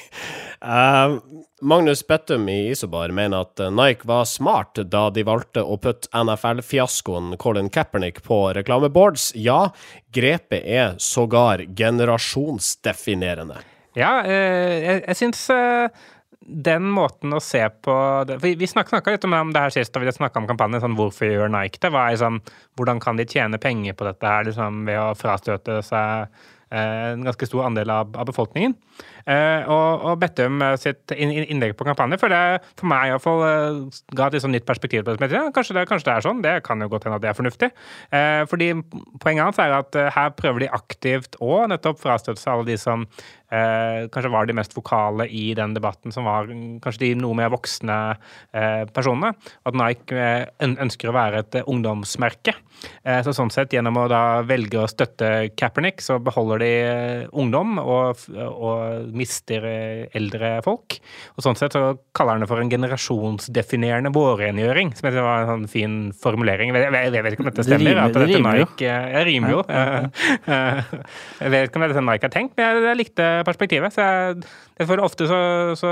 Uh, 0.62 1.18
Magnus 1.62 2.04
Bettum 2.08 2.50
i 2.52 2.58
Isobar 2.74 3.14
mener 3.16 3.48
at 3.48 3.62
eh, 3.64 3.72
Nike 3.74 4.06
var 4.10 4.28
smart 4.30 4.78
da 4.92 5.08
de 5.14 5.24
valgte 5.26 5.64
å 5.64 5.78
putte 5.82 6.10
NFL-fiaskoen 6.14 7.36
Colin 7.42 7.70
Kaepernick 7.74 8.22
på 8.26 8.44
reklameboards. 8.58 9.32
Ja, 9.40 9.72
grepet 10.14 10.66
er 10.66 10.96
sågar 11.02 11.64
generasjonsdefinerende. 11.66 13.62
Ja, 13.98 14.18
uh, 14.26 14.32
jeg, 14.32 15.06
jeg 15.06 15.22
syns 15.24 15.48
uh 15.54 16.18
den 16.42 16.88
måten 16.90 17.34
å 17.34 17.40
se 17.44 17.62
på 17.86 17.94
det, 18.28 18.40
for 18.42 18.58
Vi 18.58 18.68
snakka 18.68 19.02
litt 19.14 19.26
om 19.28 19.54
det 19.54 19.62
her 19.62 19.74
sist, 19.74 19.94
da 19.94 20.02
vi 20.02 20.12
snakka 20.12 20.42
om 20.42 20.48
kampanjen. 20.50 20.82
Sånn, 20.84 20.98
hvorfor 20.98 21.30
gjør 21.30 21.52
Nike 21.54 21.80
det? 21.82 21.92
Hva 21.94 22.08
er, 22.08 22.16
liksom, 22.18 22.42
hvordan 22.80 23.02
kan 23.04 23.20
de 23.20 23.28
tjene 23.30 23.60
penger 23.62 23.96
på 23.98 24.08
dette 24.10 24.32
her 24.34 24.48
liksom, 24.50 24.82
ved 24.90 25.00
å 25.00 25.14
frastøte 25.18 25.80
seg 25.86 26.42
en 26.72 27.24
ganske 27.28 27.46
stor 27.46 27.66
andel 27.68 27.90
av, 27.90 28.18
av 28.18 28.26
befolkningen? 28.26 28.74
Eh, 29.26 29.68
og, 29.70 30.06
og 30.12 30.20
Bettum 30.22 30.62
eh, 30.66 30.76
sitt 30.82 31.14
inn- 31.16 31.34
inn- 31.34 31.48
innlegg 31.56 31.76
på 31.80 31.88
kampanje, 31.88 32.20
for 32.22 32.32
det 32.34 32.42
for 32.80 32.90
meg 32.92 33.12
iallfall 33.12 33.44
uh, 33.44 34.00
ga 34.18 34.30
et 34.32 34.40
sånn 34.42 34.54
nytt 34.56 34.66
perspektiv 34.68 35.06
på 35.06 35.16
det. 35.18 35.30
kanskje, 35.56 35.76
det, 35.78 35.86
kanskje 35.90 36.10
det 36.10 36.16
er 36.16 36.26
sånn, 36.26 36.42
det 36.46 36.56
kan 36.66 36.82
jo 36.82 36.90
godt 36.92 37.06
hende 37.08 37.20
at 37.20 37.26
det 37.26 37.32
er 37.34 37.38
fornuftig. 37.38 37.72
Eh, 38.12 38.42
fordi 38.50 38.72
Poenget 39.22 39.44
hans 39.46 39.60
er 39.62 39.76
at 39.76 39.96
eh, 40.00 40.10
her 40.16 40.32
prøver 40.38 40.64
de 40.66 40.72
aktivt 40.74 41.38
å 41.44 41.62
nettopp 41.70 42.00
frastøte 42.02 42.42
seg 42.42 42.54
alle 42.56 42.68
de 42.72 42.78
som 42.82 43.04
eh, 43.52 44.08
kanskje 44.14 44.32
var 44.34 44.48
de 44.50 44.56
mest 44.58 44.74
vokale 44.78 45.28
i 45.30 45.52
den 45.58 45.76
debatten, 45.76 46.14
som 46.16 46.26
var 46.26 46.50
kanskje 46.84 47.04
de 47.04 47.12
noe 47.22 47.38
mer 47.38 47.52
voksne 47.54 47.98
eh, 48.56 48.84
personene. 48.96 49.34
At 49.68 49.78
Nike 49.78 50.18
eh, 50.18 50.46
ønsker 50.72 51.12
å 51.12 51.16
være 51.18 51.44
et 51.44 51.60
eh, 51.60 51.68
ungdomsmerke. 51.70 52.56
Eh, 53.04 53.20
så 53.26 53.34
sånn 53.36 53.52
sett, 53.54 53.76
gjennom 53.76 54.00
å 54.02 54.08
da 54.12 54.22
velge 54.48 54.80
å 54.82 54.88
støtte 54.90 55.52
Kaepernick, 55.60 56.02
så 56.02 56.18
beholder 56.24 56.64
de 56.64 56.72
eh, 56.82 57.28
ungdom 57.38 57.78
og, 57.84 58.24
og 58.40 59.11
mister 59.18 59.66
eh, 59.68 60.06
eldre 60.18 60.52
folk. 60.66 60.98
Og 61.38 61.44
sånn 61.46 61.58
sett 61.60 61.76
så 61.78 61.98
kaller 62.18 62.38
han 62.38 62.46
det 62.46 62.50
for 62.52 62.62
en 62.64 62.72
generasjonsdefinerende 62.72 64.12
vårrengjøring, 64.16 64.94
som 64.98 65.08
jeg 65.10 65.16
synes 65.16 65.26
var 65.28 65.44
en 65.44 65.52
sånn 65.52 65.68
fin 65.72 65.96
formulering. 66.22 66.74
Jeg, 66.76 66.92
vet, 66.94 67.14
jeg 67.16 67.26
vet 67.28 67.36
ikke 67.38 67.46
om 67.46 67.52
dette 67.52 67.68
Det 67.68 67.80
rimer- 67.82 68.02
at 68.06 68.14
det 68.16 68.24
dette 68.26 68.38
rimer 68.40 68.60
jo. 68.62 68.66
Nike, 68.70 68.88
jo. 68.88 69.12
Jeg 69.18 69.28
rimer 69.30 69.56
jo. 69.56 69.62
Eh, 69.70 70.26
eh, 70.56 70.82
Jeg 71.42 71.54
vet 71.56 71.70
ikke 71.70 71.82
om 71.82 71.88
dette 71.88 72.06
Nike 72.08 72.28
har 72.30 72.36
tenkt, 72.38 72.58
men 72.58 72.66
jeg, 72.68 72.84
jeg 72.90 73.00
likte 73.02 73.30
perspektivet. 73.48 73.96
Så 73.96 74.08
jeg, 74.08 74.88
for 74.90 75.04
ofte 75.06 75.28
så, 75.30 75.40
så 75.78 75.92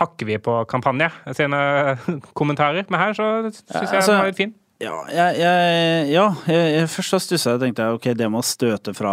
hakker 0.00 0.28
vi 0.30 0.38
på 0.42 0.58
kampanje 0.70 1.10
sine 1.36 1.62
kommentarer, 2.38 2.84
men 2.88 3.00
her 3.00 3.14
så 3.18 3.28
syns 3.52 3.64
jeg 3.70 4.02
altså- 4.02 4.12
den 4.12 4.20
var 4.24 4.32
litt 4.32 4.42
fin. 4.44 4.54
Ja, 4.82 4.96
jeg, 5.14 5.36
jeg, 5.38 6.06
ja, 6.10 6.24
jeg, 6.50 6.70
jeg 6.74 6.88
først 6.90 7.12
så 7.14 7.18
stussa 7.22 7.52
jeg 7.52 7.58
og 7.60 7.62
tenkte 7.62 7.84
jeg, 7.86 7.98
ok, 8.00 8.06
det 8.18 8.26
med 8.32 8.40
å 8.40 8.46
støte 8.48 8.90
fra, 8.98 9.12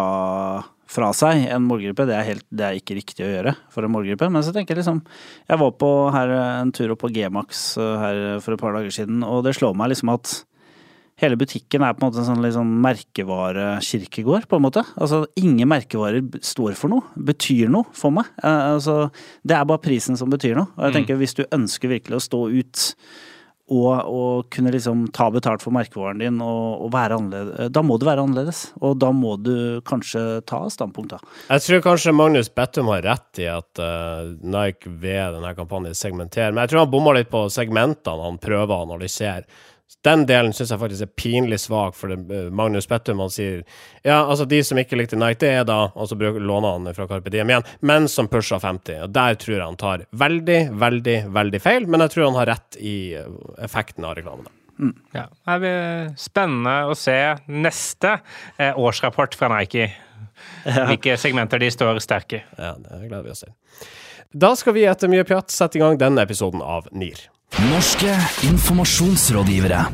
fra 0.90 1.12
seg 1.14 1.46
en 1.54 1.66
målgruppe, 1.70 2.08
det 2.10 2.18
er, 2.18 2.28
helt, 2.32 2.46
det 2.50 2.66
er 2.66 2.78
ikke 2.80 2.98
riktig 2.98 3.26
å 3.26 3.30
gjøre 3.30 3.56
for 3.74 3.86
en 3.86 3.94
målgruppe. 3.94 4.30
Men 4.34 4.46
så 4.46 4.54
tenker 4.56 4.74
jeg 4.74 4.82
liksom 4.82 5.04
Jeg 5.50 5.62
var 5.62 5.74
på 5.78 5.90
her, 6.16 6.36
en 6.64 6.74
tur 6.76 6.96
opp 6.96 7.04
på 7.04 7.12
G-Max 7.14 7.66
eh, 7.78 7.96
her 8.04 8.22
for 8.44 8.56
et 8.56 8.62
par 8.62 8.78
dager 8.78 8.94
siden, 8.94 9.22
og 9.26 9.44
det 9.46 9.58
slår 9.60 9.78
meg 9.78 9.94
liksom 9.94 10.16
at 10.18 10.40
Hele 11.20 11.36
butikken 11.36 11.84
er 11.84 11.96
på 11.96 12.00
en 12.00 12.08
måte 12.08 12.22
en 12.22 12.28
sånn, 12.30 12.44
liksom 12.46 12.70
merkevarekirkegård, 12.80 14.46
på 14.48 14.56
en 14.56 14.64
måte. 14.64 14.86
Altså, 14.96 15.26
ingen 15.36 15.68
merkevarer 15.68 16.24
står 16.48 16.78
for 16.80 16.94
noe, 16.94 17.04
betyr 17.28 17.68
noe 17.74 17.90
for 17.92 18.16
meg. 18.16 18.30
Eh, 18.40 18.68
altså, 18.78 19.10
det 19.44 19.58
er 19.58 19.68
bare 19.68 19.84
prisen 19.84 20.16
som 20.20 20.32
betyr 20.32 20.56
noe. 20.56 20.72
Og 20.78 20.86
jeg 20.88 20.96
tenker 20.96 21.20
hvis 21.20 21.36
du 21.36 21.44
ønsker 21.44 21.92
virkelig 21.92 22.22
å 22.22 22.24
stå 22.24 22.40
ut 22.56 22.86
og, 23.70 24.10
og 24.10 24.50
kunne 24.54 24.74
liksom 24.74 25.06
ta 25.16 25.30
betalt 25.34 25.64
for 25.64 25.74
merkevaren 25.76 26.22
din 26.22 26.42
og, 26.44 26.86
og 26.86 26.92
være 26.94 27.20
annerledes, 27.20 27.72
da 27.76 27.84
må 27.86 28.00
du 28.00 28.08
være 28.10 28.26
annerledes. 28.26 28.64
Og 28.82 28.98
da 29.02 29.12
må 29.16 29.36
du 29.42 29.54
kanskje 29.88 30.42
ta 30.50 30.64
standpunkt, 30.74 31.16
da. 31.16 31.34
Jeg 31.54 31.66
tror 31.66 31.86
kanskje 31.92 32.16
Magnus 32.16 32.52
Bettum 32.54 32.90
har 32.94 33.06
rett 33.06 33.42
i 33.44 33.50
at 33.52 33.82
uh, 33.82 34.30
Nike 34.42 34.90
ved 34.90 35.38
denne 35.38 35.54
kampanjen 35.58 35.98
segmenterer, 35.98 36.54
men 36.54 36.66
jeg 36.66 36.74
tror 36.74 36.86
han 36.86 36.94
bomma 36.94 37.16
litt 37.18 37.32
på 37.32 37.46
segmentene 37.54 38.26
han 38.26 38.42
prøver 38.42 38.74
å 38.74 38.86
analysere. 38.88 39.46
Den 40.06 40.24
delen 40.30 40.54
syns 40.56 40.70
jeg 40.72 40.80
faktisk 40.80 41.04
er 41.04 41.12
pinlig 41.18 41.58
svak, 41.60 41.96
for 41.98 42.12
det, 42.12 42.20
eh, 42.32 42.52
Magnus 42.56 42.88
Bettum 42.88 43.20
han 43.20 43.32
sier 43.34 43.64
ja, 44.06 44.22
altså 44.22 44.46
de 44.48 44.62
som 44.64 44.78
ikke 44.80 44.96
likte 45.00 45.18
Nike, 45.20 45.42
det 45.42 45.50
er 45.50 45.66
da 45.68 45.80
Og 45.96 46.08
så 46.08 46.16
låner 46.16 46.70
han 46.72 46.94
fra 46.96 47.08
Carpe 47.10 47.32
Diem 47.34 47.50
igjen, 47.50 47.66
men 47.82 48.08
som 48.08 48.30
pusha 48.32 48.60
50. 48.62 49.04
Og 49.04 49.10
Der 49.16 49.36
tror 49.36 49.56
jeg 49.56 49.66
han 49.66 49.80
tar 49.80 50.06
veldig, 50.12 50.60
veldig, 50.80 51.18
veldig 51.36 51.62
feil, 51.64 51.88
men 51.88 52.06
jeg 52.06 52.16
tror 52.16 52.30
han 52.30 52.40
har 52.40 52.52
rett 52.54 52.80
i 52.80 53.16
eh, 53.18 53.28
effekten 53.66 54.06
av 54.06 54.16
reklamen. 54.20 54.48
Mm. 54.80 54.94
Ja. 55.12 55.26
Det 55.28 55.58
blir 55.60 56.14
spennende 56.22 56.76
å 56.88 56.96
se 56.96 57.18
neste 57.52 58.20
eh, 58.58 58.78
årsrapport 58.78 59.36
fra 59.36 59.52
Nike. 59.58 59.90
Hvilke 60.64 61.18
segmenter 61.20 61.60
de 61.60 61.72
står 61.74 62.00
sterke 62.04 62.40
i. 62.40 62.46
Ja, 62.56 62.78
det 62.80 63.02
gleder 63.10 63.26
vi 63.26 63.34
oss 63.34 63.44
til. 63.44 63.52
Da 64.32 64.54
skal 64.56 64.78
vi 64.78 64.86
etter 64.88 65.12
mye 65.12 65.26
pjatt 65.28 65.52
sette 65.52 65.80
i 65.80 65.84
gang 65.84 65.98
denne 66.00 66.24
episoden 66.24 66.62
av 66.64 66.88
NIR. 66.94 67.26
Norske 67.58 68.18
informasjonsrådgivere. 68.44 69.86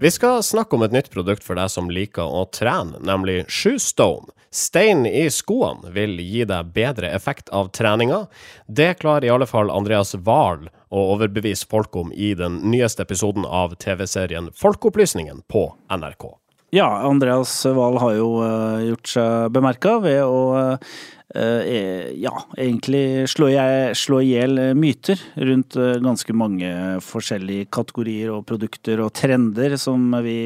Vi 0.00 0.10
skal 0.10 0.42
snakke 0.42 0.76
om 0.76 0.82
et 0.82 0.92
nytt 0.92 1.10
produkt 1.10 1.44
for 1.46 1.54
deg 1.56 1.70
som 1.70 1.86
liker 1.90 2.26
å 2.26 2.42
trene, 2.52 2.98
nemlig 3.00 3.44
Shoestone. 3.48 4.34
Stein 4.54 5.06
i 5.06 5.24
skoene 5.30 5.90
vil 5.94 6.18
gi 6.20 6.44
deg 6.46 6.74
bedre 6.74 7.10
effekt 7.14 7.48
av 7.54 7.70
treninga. 7.74 8.24
Det 8.66 8.98
klarer 9.00 9.26
i 9.26 9.32
alle 9.34 9.48
fall 9.50 9.70
Andreas 9.70 10.14
Wahl 10.26 10.68
å 10.90 11.08
overbevise 11.14 11.66
folk 11.70 11.96
om 11.96 12.12
i 12.12 12.34
den 12.38 12.60
nyeste 12.70 13.06
episoden 13.06 13.46
av 13.46 13.78
TV-serien 13.78 14.50
Folkeopplysningen 14.58 15.46
på 15.50 15.68
NRK. 15.90 16.43
Ja, 16.74 16.88
Andreas 17.06 17.52
Wahl 17.76 17.98
har 18.02 18.14
jo 18.16 18.28
eh, 18.42 18.86
gjort 18.88 19.10
seg 19.12 19.52
bemerka 19.54 19.92
ved 20.02 20.24
å 20.26 20.40
eh, 20.74 22.10
ja, 22.18 22.32
egentlig 22.58 23.28
slå 23.30 23.50
i- 23.52 24.26
hjel 24.26 24.58
myter 24.78 25.20
rundt 25.38 25.76
eh, 25.78 26.00
ganske 26.02 26.34
mange 26.34 26.72
forskjellige 27.04 27.68
kategorier 27.70 28.32
og 28.34 28.46
produkter 28.48 29.04
og 29.04 29.12
trender 29.14 29.76
som 29.78 30.10
vi, 30.24 30.38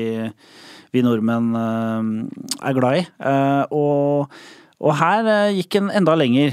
vi 0.93 1.05
nordmenn 1.07 1.49
er 1.57 2.77
glad 2.77 3.01
i. 3.01 3.07
Og, 3.73 4.29
og 4.85 4.97
her 5.01 5.33
gikk 5.57 5.81
en 5.81 5.89
enda 6.03 6.15
lenger 6.19 6.53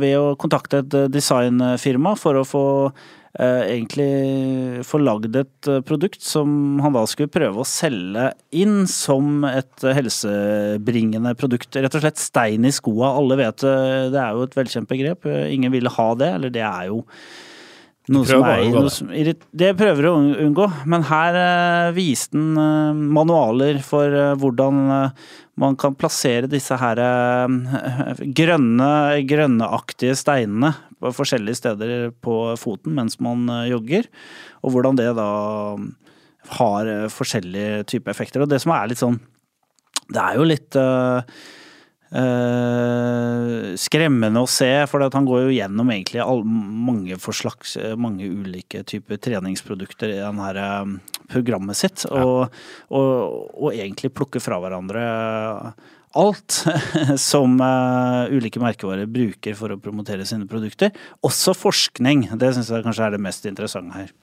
ved 0.00 0.16
å 0.16 0.32
kontakte 0.40 0.80
et 0.84 0.96
designfirma 1.12 2.16
for 2.20 2.40
å 2.40 2.46
få 2.48 2.64
egentlig 3.38 4.82
få 4.86 4.98
lagd 4.98 5.36
et 5.38 5.68
eh, 5.70 5.82
produkt 5.86 6.22
som 6.24 6.80
han 6.82 6.96
da 6.96 7.04
skulle 7.06 7.30
prøve 7.30 7.62
å 7.62 7.68
selge 7.68 8.32
inn 8.50 8.88
som 8.90 9.44
et 9.46 9.84
eh, 9.84 9.94
helsebringende 9.94 11.36
produkt. 11.38 11.78
Rett 11.78 11.94
og 11.94 12.02
slett 12.02 12.18
stein 12.18 12.66
i 12.66 12.74
skoa. 12.74 13.12
Alle 13.20 13.38
vet 13.38 13.62
det, 13.62 13.76
det 14.16 14.18
er 14.24 14.34
jo 14.34 14.48
et 14.48 14.58
velkjent 14.58 14.90
begrep. 14.90 15.30
Eh, 15.30 15.46
Ingen 15.54 15.70
ville 15.74 15.94
ha 15.94 16.08
det, 16.18 16.32
eller 16.40 16.54
det 16.54 16.66
er 16.66 16.90
jo 16.90 17.04
noe 18.10 18.26
som 18.26 18.42
er, 18.42 18.64
noe 18.72 18.88
det. 18.88 18.94
som 18.96 19.10
det 19.62 19.70
prøver 19.78 20.08
å 20.08 20.16
unngå, 20.18 20.66
men 20.90 21.06
her 21.06 21.38
eh, 21.38 21.92
viste 21.94 22.34
han 22.34 22.58
eh, 22.58 23.04
manualer 23.14 23.78
for 23.86 24.10
eh, 24.10 24.34
hvordan 24.40 24.82
eh, 24.96 25.30
man 25.60 25.76
kan 25.80 25.96
plassere 25.98 26.48
disse 26.50 26.76
her 26.80 27.00
eh, 27.04 28.22
grønne, 28.36 28.90
grønneaktige 29.28 30.16
steinene 30.18 30.72
på 31.00 31.12
forskjellige 31.16 31.60
steder 31.60 31.94
på 32.24 32.36
foten 32.60 32.96
mens 32.96 33.18
man 33.22 33.46
eh, 33.52 33.68
jogger, 33.74 34.08
og 34.64 34.74
hvordan 34.74 35.00
det 35.00 35.10
da 35.18 35.30
har 36.56 36.90
eh, 36.90 37.08
forskjellige 37.12 37.84
typer 37.92 38.14
effekter. 38.14 38.44
Og 38.44 38.50
det 38.50 38.62
som 38.64 38.72
er 38.76 38.90
litt 38.90 39.02
sånn 39.02 39.20
Det 40.10 40.20
er 40.20 40.38
jo 40.40 40.48
litt 40.48 40.76
eh, 42.12 43.60
eh, 43.70 43.76
skremmende 43.80 44.42
å 44.42 44.48
se, 44.50 44.70
for 44.90 45.04
han 45.04 45.28
går 45.28 45.46
jo 45.46 45.54
gjennom 45.54 45.92
egentlig 45.94 46.22
all, 46.24 46.42
mange, 46.44 47.18
slags, 47.20 47.76
mange 48.00 48.26
ulike 48.26 48.82
typer 48.88 49.20
treningsprodukter 49.22 50.16
i 50.16 50.20
den 50.20 50.42
her, 50.42 50.60
eh, 50.60 51.16
programmet 51.30 51.78
sitt, 51.78 52.04
og, 52.10 52.50
og, 52.90 53.14
og 53.54 53.72
egentlig 53.72 54.12
plukker 54.16 54.42
fra 54.42 54.58
hverandre 54.62 55.06
alt 56.18 56.64
som 57.30 57.60
eh, 57.62 58.34
ulike 58.34 58.62
merkevarer 58.62 59.06
bruker 59.10 59.54
for 59.58 59.74
å 59.74 59.78
promotere 59.82 60.26
sine 60.26 60.48
produkter. 60.50 60.90
Også 61.26 61.54
forskning. 61.54 62.26
Det 62.40 62.54
syns 62.56 62.72
jeg 62.72 62.86
kanskje 62.86 63.06
er 63.06 63.14
det 63.14 63.22
mest 63.22 63.46
interessante 63.46 63.94
her. 63.94 64.14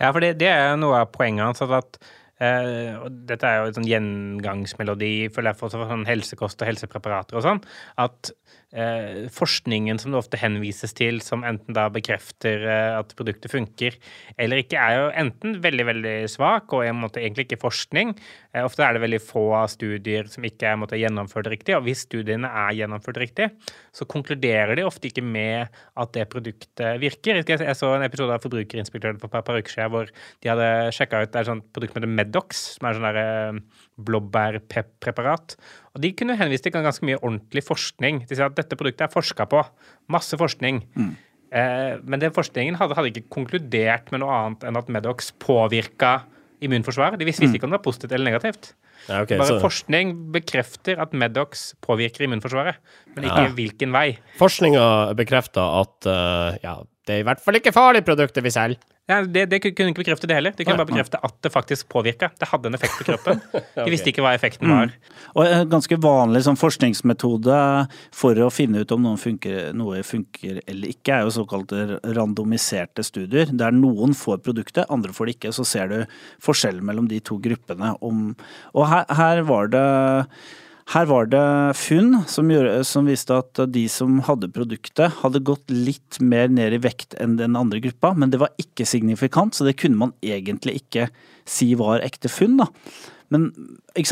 Ja, 0.00 0.10
for 0.10 0.24
det, 0.24 0.34
det 0.40 0.48
er 0.50 0.78
noe 0.80 1.02
av 1.04 1.12
poenget 1.12 1.44
hans. 1.44 1.60
At 1.62 2.00
eh, 2.42 2.94
og 2.98 3.20
dette 3.28 3.48
er 3.48 3.60
jo 3.60 3.70
en 3.70 3.76
sånn 3.78 3.90
gjengangsmelodi 3.90 5.12
for, 5.34 5.46
for 5.58 5.74
sånn 5.74 6.06
helsekost 6.08 6.62
og 6.62 6.70
helsepreparater 6.70 7.38
og 7.38 7.46
sånn. 7.46 7.62
At 8.00 8.32
eh, 8.74 9.26
forskningen 9.32 9.98
som 10.00 10.12
det 10.12 10.20
ofte 10.20 10.40
henvises 10.40 10.94
til, 10.96 11.20
som 11.24 11.44
enten 11.46 11.76
da 11.76 11.86
bekrefter 11.92 12.64
eh, 12.66 12.98
at 12.98 13.14
produktet 13.18 13.52
funker 13.52 13.96
eller 14.40 14.62
ikke, 14.62 14.80
er 14.80 14.98
jo 14.98 15.10
enten 15.24 15.58
veldig, 15.64 15.86
veldig 15.90 16.14
svak 16.32 16.74
og 16.74 16.84
i 16.84 16.90
en 16.90 17.00
måte 17.02 17.22
egentlig 17.22 17.48
ikke 17.48 17.62
forskning. 17.64 18.14
Eh, 18.52 18.64
ofte 18.64 18.84
er 18.86 18.96
det 18.96 19.04
veldig 19.04 19.22
få 19.24 19.46
studier 19.70 20.30
som 20.30 20.46
ikke 20.46 20.74
er 20.74 20.96
gjennomført 21.00 21.50
riktig. 21.52 21.76
Og 21.78 21.86
hvis 21.88 22.04
studiene 22.08 22.50
er 22.50 22.74
gjennomført 22.78 23.20
riktig, 23.22 23.50
så 23.94 24.08
konkluderer 24.10 24.74
de 24.78 24.86
ofte 24.86 25.10
ikke 25.10 25.24
med 25.24 25.70
at 25.70 26.14
det 26.16 26.28
produktet 26.32 27.00
virker. 27.02 27.42
Jeg 27.44 27.78
så 27.78 27.94
en 27.94 28.06
episode 28.06 28.34
av 28.34 28.44
Forbrukerinspektøren 28.44 29.20
for 29.22 29.30
et 29.30 29.46
par 29.46 29.58
uker 29.58 29.74
siden 29.76 29.92
hvor 29.94 30.10
de 30.10 30.50
hadde 30.50 30.70
sjekka 30.94 31.24
ut 31.24 31.34
et 31.34 31.48
sånt 31.48 31.66
produkt 31.74 31.96
heter 31.96 32.10
Medox, 32.10 32.64
som 32.76 32.88
er 32.88 32.98
sånn 32.98 33.08
der, 33.08 33.20
eh, 33.22 33.84
blåbærpreparat. 34.04 35.56
Og 35.94 36.02
de 36.02 36.10
kunne 36.18 36.34
henvist 36.38 36.64
til 36.66 36.74
ganske 36.74 37.06
mye 37.06 37.20
ordentlig 37.20 37.62
forskning. 37.62 38.24
De 38.26 38.34
sier 38.44 38.52
at 38.52 38.60
dette 38.60 38.78
produktet 38.78 39.08
er 39.08 39.12
forska 39.12 39.48
på. 39.50 39.64
Masse 40.12 40.38
forskning. 40.40 40.84
Eh, 41.54 41.96
men 42.02 42.22
den 42.22 42.34
forskningen 42.34 42.78
hadde, 42.80 42.96
hadde 42.98 43.12
ikke 43.12 43.30
konkludert 43.38 44.10
med 44.12 44.24
noe 44.24 44.38
annet 44.38 44.64
enn 44.68 44.78
at 44.80 44.88
Medox 44.92 45.32
påvirka 45.42 46.22
immunforsvaret. 46.64 47.18
De 47.20 47.28
visste 47.28 47.44
visste 47.44 47.58
ikke 47.58 47.68
om 47.68 47.74
det 47.74 47.80
var 47.80 47.86
positivt 47.86 48.14
eller 48.16 48.32
negativt. 48.32 48.72
Ja, 49.04 49.20
okay, 49.20 49.36
Bare 49.36 49.50
så 49.52 49.60
forskning 49.60 50.14
bekrefter 50.32 51.00
at 51.02 51.12
Medox 51.12 51.74
påvirker 51.84 52.24
immunforsvaret, 52.24 52.78
men 53.12 53.26
ikke 53.28 53.50
hvilken 53.58 53.92
vei. 53.92 54.16
Forskninga 54.38 54.86
bekrefter 55.18 55.80
at 55.82 56.08
uh, 56.08 56.56
ja, 56.64 56.78
det 57.04 57.18
er 57.18 57.22
i 57.22 57.26
hvert 57.26 57.42
fall 57.44 57.58
ikke 57.58 57.72
farlig 57.74 58.04
produktet 58.06 58.44
vi 58.44 58.52
selger. 58.54 58.80
Ja, 59.04 59.18
det, 59.20 59.42
det 59.52 59.58
kunne 59.60 59.92
ikke 59.92 60.00
bekrefte 60.00 60.28
det 60.30 60.36
heller. 60.38 60.54
Det 60.56 60.64
kunne 60.64 60.78
Nei. 60.78 60.80
bare 60.80 60.88
bekrefte 60.94 61.18
at 61.20 61.34
det 61.44 61.50
faktisk 61.52 61.90
påvirka. 61.92 62.30
Det 62.40 62.48
hadde 62.48 62.70
en 62.70 62.76
effekt 62.78 62.96
på 62.96 63.04
kroppen. 63.10 63.42
De 63.76 63.84
visste 63.92 64.08
ikke 64.08 64.24
hva 64.24 64.32
effekten 64.32 64.72
var. 64.72 64.94
Og 65.36 65.44
en 65.44 65.68
ganske 65.74 65.98
vanlig 66.00 66.40
sånn 66.46 66.56
forskningsmetode 66.56 67.58
for 68.16 68.40
å 68.40 68.48
finne 68.48 68.80
ut 68.80 68.96
om 68.96 69.04
noe 69.04 69.20
funker, 69.20 69.74
noe 69.76 70.00
funker 70.08 70.62
eller 70.64 70.94
ikke, 70.94 71.18
er 71.18 71.28
jo 71.28 71.36
såkalte 71.36 72.00
randomiserte 72.16 73.04
studier, 73.04 73.52
der 73.52 73.76
noen 73.76 74.16
får 74.16 74.40
produktet, 74.46 74.88
andre 74.88 75.12
får 75.12 75.28
det 75.28 75.36
ikke. 75.36 75.52
Så 75.52 75.68
ser 75.68 75.92
du 75.92 75.98
forskjellen 76.48 76.88
mellom 76.88 77.10
de 77.12 77.20
to 77.20 77.36
gruppene. 77.44 77.92
Om, 78.00 78.30
og 78.72 78.88
her, 78.88 79.04
her 79.20 79.44
var 79.44 79.68
det 79.74 79.88
her 80.92 81.06
var 81.08 81.28
det 81.32 81.44
funn 81.80 82.18
som, 82.28 82.50
gjorde, 82.52 82.82
som 82.84 83.08
viste 83.08 83.36
at 83.40 83.60
de 83.72 83.86
som 83.88 84.18
hadde 84.26 84.50
produktet, 84.52 85.16
hadde 85.22 85.40
gått 85.46 85.72
litt 85.72 86.18
mer 86.20 86.52
ned 86.52 86.76
i 86.76 86.82
vekt 86.84 87.16
enn 87.20 87.38
den 87.40 87.56
andre 87.56 87.80
gruppa, 87.86 88.12
men 88.12 88.34
det 88.34 88.42
var 88.42 88.52
ikke 88.60 88.86
signifikant, 88.88 89.56
så 89.56 89.64
det 89.64 89.78
kunne 89.80 90.00
man 90.00 90.12
egentlig 90.20 90.82
ikke 90.82 91.08
si 91.48 91.72
var 91.78 92.04
ekte 92.04 92.28
funn. 92.32 92.58
da. 92.60 92.68
Men? 93.32 93.48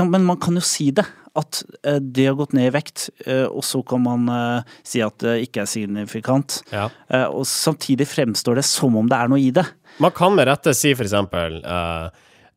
Men 0.09 0.25
man 0.25 0.41
kan 0.41 0.57
jo 0.57 0.65
si 0.65 0.91
det, 0.95 1.05
at 1.39 1.63
eh, 1.87 2.01
det 2.01 2.27
har 2.29 2.37
gått 2.41 2.57
ned 2.57 2.71
i 2.71 2.75
vekt, 2.75 3.09
eh, 3.27 3.45
og 3.45 3.65
så 3.65 3.83
kan 3.87 4.03
man 4.05 4.27
eh, 4.33 4.75
si 4.87 5.03
at 5.05 5.17
det 5.25 5.39
ikke 5.47 5.65
er 5.65 5.71
signifikant. 5.71 6.61
Ja. 6.73 6.89
Og 7.33 7.47
samtidig 7.49 8.09
fremstår 8.11 8.61
det 8.61 8.67
som 8.69 8.97
om 8.99 9.09
det 9.11 9.19
er 9.19 9.33
noe 9.33 9.41
i 9.41 9.53
det. 9.55 9.65
Man 10.03 10.15
kan 10.17 10.37
med 10.37 10.49
rette 10.49 10.75
si 10.77 10.95
for 10.97 11.05
eksempel 11.05 11.61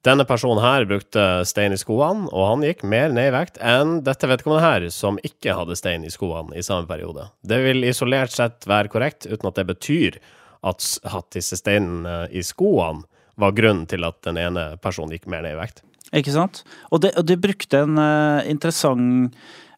denne 0.06 0.26
personen 0.28 0.62
her 0.64 0.86
brukte 0.90 1.24
stein 1.50 1.74
i 1.74 1.80
skoene, 1.82 2.30
og 2.30 2.50
han 2.52 2.66
gikk 2.66 2.84
mer 2.86 3.14
ned 3.14 3.32
i 3.32 3.36
vekt 3.36 3.58
enn 3.58 4.00
dette 4.06 4.30
vedkommende 4.30 4.64
her, 4.64 4.86
som 4.94 5.18
ikke 5.26 5.56
hadde 5.58 5.78
stein 5.80 6.06
i 6.06 6.14
skoene 6.14 6.56
i 6.56 6.64
samme 6.66 6.88
periode. 6.90 7.28
Det 7.42 7.60
vil 7.66 7.86
isolert 7.88 8.36
sett 8.36 8.68
være 8.70 8.92
korrekt, 8.94 9.26
uten 9.26 9.50
at 9.50 9.58
det 9.58 9.68
betyr 9.72 10.20
at, 10.66 10.86
at 11.10 11.28
disse 11.36 11.58
steinene 11.60 12.26
i 12.30 12.46
skoene 12.46 13.06
var 13.42 13.56
grunnen 13.58 13.86
til 13.90 14.06
at 14.08 14.22
den 14.26 14.40
ene 14.40 14.74
personen 14.84 15.14
gikk 15.16 15.28
mer 15.32 15.44
ned 15.44 15.58
i 15.58 15.60
vekt. 15.60 15.84
Ikke 16.16 16.34
sant? 16.36 16.62
Og 16.94 17.02
de, 17.04 17.12
og 17.18 17.26
de 17.28 17.38
brukte 17.42 17.82
en 17.84 17.98
uh, 18.00 18.46
interessant 18.48 19.34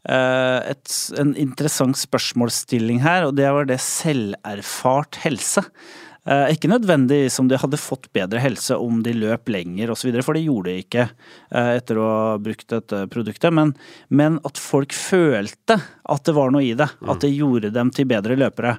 uh, 0.09 0.59
et, 0.67 0.97
en 1.17 1.33
interessant 1.39 1.97
spørsmålsstilling 1.97 3.01
her, 3.05 3.25
og 3.27 3.37
det 3.39 3.47
var 3.55 3.69
det 3.69 3.79
selverfart 3.83 5.21
helse. 5.23 5.63
Eh, 6.27 6.49
ikke 6.51 6.67
nødvendigvis 6.67 7.39
om 7.39 7.47
de 7.47 7.59
hadde 7.59 7.79
fått 7.79 8.09
bedre 8.15 8.41
helse 8.43 8.75
om 8.75 8.99
de 9.03 9.13
løp 9.15 9.47
lenger 9.53 9.93
osv., 9.93 10.11
for 10.25 10.35
det 10.35 10.43
gjorde 10.43 10.73
de 10.73 10.81
ikke 10.83 11.05
eh, 11.05 11.69
etter 11.77 11.99
å 12.01 12.07
ha 12.07 12.33
brukt 12.43 12.67
dette 12.73 13.05
produktet, 13.13 13.53
men, 13.55 13.71
men 14.11 14.41
at 14.47 14.59
folk 14.59 14.95
følte 14.95 15.79
at 15.79 16.25
det 16.27 16.35
var 16.35 16.51
noe 16.51 16.65
i 16.67 16.73
det. 16.77 16.89
At 17.07 17.23
det 17.23 17.31
gjorde 17.31 17.71
dem 17.75 17.93
til 17.95 18.09
bedre 18.11 18.35
løpere. 18.39 18.75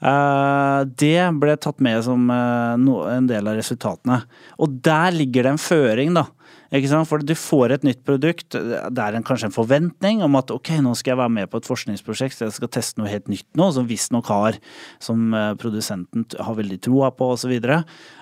Eh, 0.00 0.80
det 1.00 1.24
ble 1.40 1.56
tatt 1.56 1.80
med 1.80 2.04
som 2.04 2.28
en 2.28 3.30
del 3.30 3.48
av 3.48 3.56
resultatene. 3.56 4.20
Og 4.60 4.76
der 4.84 5.16
ligger 5.16 5.48
det 5.48 5.54
en 5.56 5.64
føring, 5.70 6.12
da. 6.20 6.28
For 6.70 7.22
du 7.26 7.32
får 7.34 7.72
et 7.74 7.84
nytt 7.86 8.04
produkt, 8.06 8.54
det 8.54 9.02
er 9.02 9.16
en, 9.16 9.24
kanskje 9.26 9.48
en 9.48 9.54
forventning 9.54 10.22
om 10.22 10.38
at 10.38 10.52
ok, 10.54 10.76
nå 10.84 10.94
skal 10.94 11.16
jeg 11.16 11.18
være 11.18 11.34
med 11.34 11.50
på 11.50 11.58
et 11.58 11.66
forskningsprosjekt, 11.66 12.44
jeg 12.44 12.54
skal 12.54 12.70
teste 12.70 13.00
noe 13.00 13.10
helt 13.10 13.26
nytt 13.26 13.48
nå, 13.58 13.72
som 13.74 13.88
visstnok 13.88 14.30
har, 14.30 14.58
som 15.02 15.34
eh, 15.34 15.50
produsenten 15.58 16.28
har 16.38 16.58
veldig 16.60 16.78
troa 16.86 17.10
på, 17.10 17.32
osv. 17.34 17.56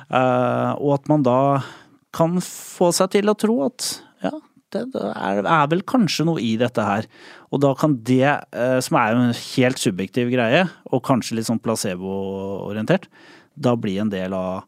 Uh, 0.09 0.73
og 0.81 0.95
at 0.97 1.11
man 1.13 1.27
da 1.27 1.41
kan 2.17 2.41
få 2.41 2.89
seg 2.97 3.19
til 3.19 3.29
å 3.29 3.37
tro 3.37 3.59
at 3.67 3.91
ja, 4.25 4.33
det 4.73 4.87
er, 4.97 5.69
vel 5.69 5.85
kanskje 5.89 6.25
noe 6.29 6.41
i 6.41 6.55
dette 6.61 6.85
her. 6.85 7.05
Og 7.53 7.61
da 7.65 7.75
kan 7.77 7.99
det, 8.05 8.33
eh, 8.57 8.79
som 8.85 8.99
er 9.01 9.17
en 9.17 9.37
helt 9.37 9.81
subjektiv 9.81 10.33
greie, 10.33 10.65
og 10.89 11.05
kanskje 11.05 11.39
litt 11.39 11.49
sånn 11.49 11.61
placeboorientert, 11.61 13.09
da 13.59 13.77
bli 13.77 13.99
en 14.01 14.13
del 14.13 14.37
av 14.37 14.65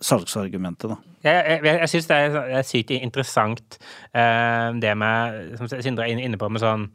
salgsargumentet, 0.00 0.90
da. 0.90 0.96
Jeg, 1.24 1.60
jeg, 1.64 1.78
jeg 1.82 1.88
syns 1.92 2.06
det 2.08 2.16
er, 2.16 2.36
sykt 2.64 2.90
interessant 2.96 3.78
eh, 4.16 4.68
det 4.80 4.94
med, 4.96 5.56
som 5.60 5.68
Sindre 5.68 6.06
er 6.08 6.16
inne- 6.16 6.40
på, 6.40 6.48
med 6.48 6.62
sånn 6.62 6.86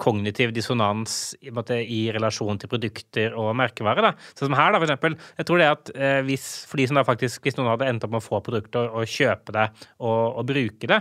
kognitiv 0.00 0.52
dissonans 0.54 1.34
i, 1.40 1.50
måte, 1.54 1.78
i 1.80 2.00
relasjon 2.12 2.58
til 2.60 2.70
produkter 2.70 3.36
og 3.38 3.52
merkevarer. 3.58 4.10
Da. 4.10 4.30
Sånn 4.34 4.50
som 4.50 4.56
her, 4.58 4.74
da, 4.74 4.80
for 4.80 4.86
eksempel. 4.88 5.16
Jeg 5.40 5.48
tror 5.48 5.60
det 5.60 5.68
at 5.70 5.92
eh, 5.96 6.20
hvis, 6.26 6.46
for 6.68 6.80
de 6.80 6.88
som 6.90 7.00
da 7.00 7.04
faktisk, 7.06 7.42
hvis 7.46 7.56
noen 7.58 7.72
hadde 7.72 7.88
endt 7.88 8.06
opp 8.06 8.14
med 8.14 8.20
å 8.20 8.26
få 8.26 8.42
produkter 8.44 8.90
og, 8.90 9.00
og 9.00 9.10
kjøpe 9.10 9.56
det 9.56 9.66
og, 9.98 10.18
og 10.40 10.44
bruke 10.50 10.90
det, 10.90 11.00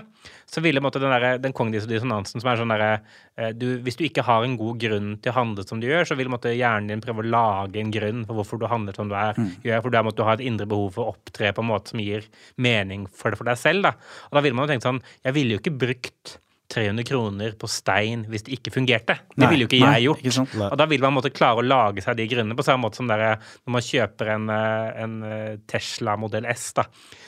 så 0.50 0.64
ville 0.66 0.82
måte, 0.84 1.02
den, 1.02 1.14
der, 1.14 1.42
den 1.44 1.56
kognitive 1.56 1.92
dissonansen 1.92 2.42
som 2.42 2.50
er 2.50 2.62
sånn 2.62 2.74
derre 2.74 2.92
eh, 3.38 3.52
Hvis 3.86 4.00
du 4.00 4.06
ikke 4.08 4.26
har 4.26 4.46
en 4.46 4.58
god 4.60 4.80
grunn 4.82 5.14
til 5.20 5.34
å 5.34 5.38
handle 5.38 5.68
som 5.68 5.84
du 5.84 5.90
gjør, 5.90 6.08
så 6.10 6.18
vil 6.20 6.32
måte, 6.32 6.56
hjernen 6.56 6.90
din 6.94 7.04
prøve 7.04 7.26
å 7.26 7.30
lage 7.30 7.82
en 7.84 7.94
grunn 7.94 8.26
for 8.26 8.40
hvorfor 8.40 8.62
du 8.62 8.68
handler 8.72 8.98
som 8.98 9.12
du 9.12 9.18
er, 9.20 9.38
gjør. 9.66 9.86
For 9.86 9.94
du 9.94 10.24
har 10.26 10.36
et 10.38 10.46
indre 10.48 10.70
behov 10.70 10.94
for 10.96 11.06
å 11.06 11.16
opptre 11.16 11.54
på 11.54 11.66
en 11.66 11.72
måte 11.72 11.94
som 11.94 12.04
gir 12.04 12.28
mening 12.56 13.08
for, 13.12 13.36
for 13.38 13.50
deg 13.50 13.60
selv. 13.60 13.90
Da. 13.90 13.98
Og 14.30 14.40
da 14.40 14.46
ville 14.46 14.58
man 14.58 14.68
jo 14.68 14.74
tenkt 14.74 14.88
sånn 14.88 15.04
Jeg 15.26 15.36
ville 15.36 15.56
jo 15.56 15.62
ikke 15.62 15.80
brukt 15.84 16.40
300 16.70 17.06
kroner 17.08 17.56
på 17.60 17.70
stein 17.72 18.26
hvis 18.30 18.44
det 18.46 18.58
ikke 18.60 18.74
fungerte. 18.76 19.16
Det 19.34 19.42
Nei, 19.42 19.50
ville 19.52 19.66
jo 19.66 19.70
ikke 19.72 19.80
nei, 19.82 19.94
jeg 19.98 20.06
gjort. 20.06 20.26
ikke. 20.30 20.68
Og 20.70 20.76
da 20.78 20.86
vil 20.92 21.06
man 21.06 21.16
måtte 21.16 21.32
klare 21.34 21.64
å 21.64 21.66
lage 21.66 22.04
seg 22.06 22.20
de 22.20 22.28
grunnene, 22.30 22.58
på 22.58 22.66
samme 22.68 22.86
måte 22.86 23.00
som 23.02 23.10
der, 23.10 23.40
når 23.66 23.76
man 23.76 23.86
kjøper 23.86 24.32
en, 24.36 24.46
eh, 24.54 25.02
en 25.06 25.16
eh, 25.26 25.56
Tesla 25.70 26.16
modell 26.22 26.46
S. 26.52 26.68
da. 26.78 26.86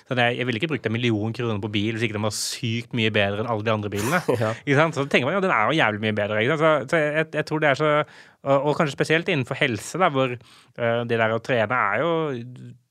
Så 0.08 0.18
det, 0.18 0.28
jeg 0.38 0.48
ville 0.48 0.62
ikke 0.62 0.72
brukt 0.74 0.86
en 0.90 0.94
million 0.94 1.34
kroner 1.34 1.62
på 1.64 1.72
bil 1.72 1.96
hvis 1.96 2.06
ikke 2.08 2.18
den 2.20 2.28
var 2.28 2.36
sykt 2.36 2.94
mye 2.98 3.14
bedre 3.16 3.46
enn 3.46 3.52
alle 3.52 3.66
de 3.66 3.74
andre 3.74 3.92
bilene. 3.94 4.20
Ikke 4.66 4.76
sant? 4.76 4.98
Så 4.98 5.06
tenker 5.08 5.30
man 5.30 5.38
ja, 5.38 5.44
den 5.46 5.54
er 5.56 5.70
jo 5.70 5.78
jævlig 5.78 6.04
mye 6.04 6.18
bedre. 6.18 6.44
Så, 6.52 6.72
så 6.92 7.00
jeg, 7.00 7.30
jeg 7.32 7.48
tror 7.48 7.64
det 7.64 7.70
er 7.72 7.80
så 7.80 7.92
og, 8.42 8.68
og 8.72 8.78
kanskje 8.78 8.96
spesielt 8.98 9.30
innenfor 9.30 9.60
helse, 9.60 10.00
da, 10.02 10.10
hvor 10.14 10.34
uh, 10.34 11.02
det 11.08 11.20
der 11.22 11.36
å 11.36 11.42
trene 11.46 11.78
er 11.78 12.02
jo 12.02 12.12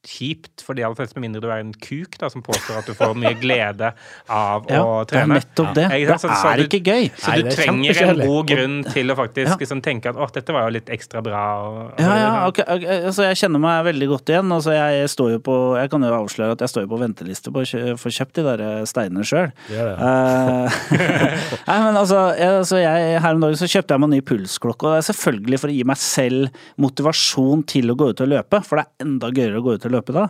kjipt 0.06 0.62
for 0.64 0.74
de 0.74 0.82
aller 0.86 0.96
fleste, 0.96 1.14
med 1.18 1.26
mindre 1.28 1.42
du 1.44 1.48
er 1.52 1.60
en 1.60 1.72
kuk 1.76 2.16
da, 2.18 2.30
som 2.32 2.40
påstår 2.42 2.78
at 2.80 2.86
du 2.88 2.94
får 2.96 3.12
mye 3.20 3.34
glede 3.40 3.90
av 4.32 4.64
Ja, 4.70 4.80
å 4.80 5.04
det 5.04 5.12
er 5.18 5.26
trene. 5.26 5.36
nettopp 5.40 5.74
det. 5.76 5.84
Ja, 5.90 6.06
Det? 6.14 6.20
Så- 6.20 6.28
så 6.30 6.48
er 6.54 6.62
ikke 6.64 6.80
gøy. 6.82 7.10
Så 7.16 7.28
Nei, 7.28 7.36
du 7.36 7.42
det 7.42 7.52
er 7.52 7.62
trenger 7.62 8.02
en 8.08 8.20
god 8.24 8.46
grunn 8.48 8.84
til 8.92 9.06
å 9.12 9.16
faktisk 9.16 9.46
Ja. 9.50 9.56
liksom, 9.60 9.82
tenke 9.82 10.06
at 10.08 10.16
å, 10.16 10.30
dette 10.32 10.52
var 10.52 10.64
jo 10.70 10.72
litt 10.78 10.86
ekstra 10.88 11.22
bra. 11.22 11.42
Og, 11.68 11.92
Ja, 12.00 12.14
ja, 12.16 12.46
ok, 12.48 12.58
ok, 12.60 12.84
altså 13.10 13.22
jeg 13.28 13.36
kjenner 13.36 13.60
meg 13.60 13.84
veldig 13.94 14.08
godt 14.08 14.24
igjen. 14.32 14.48
Altså 14.52 14.72
jeg, 14.72 15.08
står 15.10 15.30
jo 15.32 15.38
på, 15.38 15.76
jeg 15.76 15.90
kan 15.90 16.00
jo 16.00 16.08
avsløre 16.24 16.52
at 16.52 16.58
jeg 16.60 16.68
står 16.68 16.82
jo 16.88 16.96
på 16.96 17.00
venteliste 17.00 17.52
på 17.52 17.60
å 17.60 17.98
få 17.98 18.08
kjøpt 18.10 18.32
de 18.32 18.42
der 18.42 18.60
eh, 18.60 18.84
steinene 18.84 19.24
sjøl. 19.24 19.52
Uh. 19.70 20.70
Nei, 21.68 21.78
men 21.84 21.94
altså, 21.96 22.36
jeg, 22.38 22.48
altså 22.62 22.80
jeg, 22.80 23.20
Her 23.20 23.34
om 23.34 23.40
dagen 23.44 23.58
så 23.60 23.68
kjøpte 23.68 23.94
jeg 23.94 24.00
meg 24.00 24.08
en 24.10 24.16
ny 24.16 24.20
pulsklokke. 24.22 24.86
Og 24.88 24.94
det 24.96 25.00
er 25.04 25.12
selvfølgelig 25.12 25.60
for 25.60 25.68
å 25.68 25.76
gi 25.76 25.84
meg 25.84 26.00
selv 26.00 26.48
motivasjon 26.80 27.66
til 27.70 27.92
å 27.92 27.96
gå 28.00 28.10
ut 28.14 28.20
og 28.24 28.28
løpe, 28.32 28.62
for 28.66 28.80
det 28.80 28.86
er 28.86 29.06
enda 29.06 29.30
gøyere 29.30 29.60
å 29.60 29.64
gå 29.66 29.74
ut 29.76 29.84
og 29.88 29.89
løpe 29.94 30.14
da. 30.16 30.26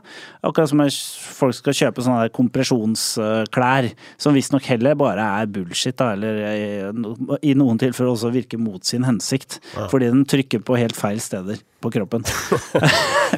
Akkurat 0.46 0.70
som 0.72 0.82
folk 1.40 1.56
skal 1.56 1.76
kjøpe 1.76 2.04
sånne 2.04 2.26
der 2.26 2.34
kompresjonsklær, 2.36 3.90
som 4.20 4.36
visstnok 4.36 4.66
heller 4.70 4.98
bare 4.98 5.24
er 5.40 5.50
bullshit, 5.50 5.96
da, 6.00 6.12
eller 6.16 6.40
i, 6.50 7.50
i 7.52 7.56
noen 7.58 7.80
tilfeller 7.80 8.12
også 8.14 8.32
virker 8.34 8.60
mot 8.60 8.84
sin 8.86 9.06
hensikt. 9.08 9.58
Fordi 9.92 10.10
den 10.12 10.24
trykker 10.28 10.62
på 10.66 10.78
helt 10.80 10.96
feil 10.98 11.20
steder 11.22 11.60
på 11.80 11.92
kroppen. 11.94 12.26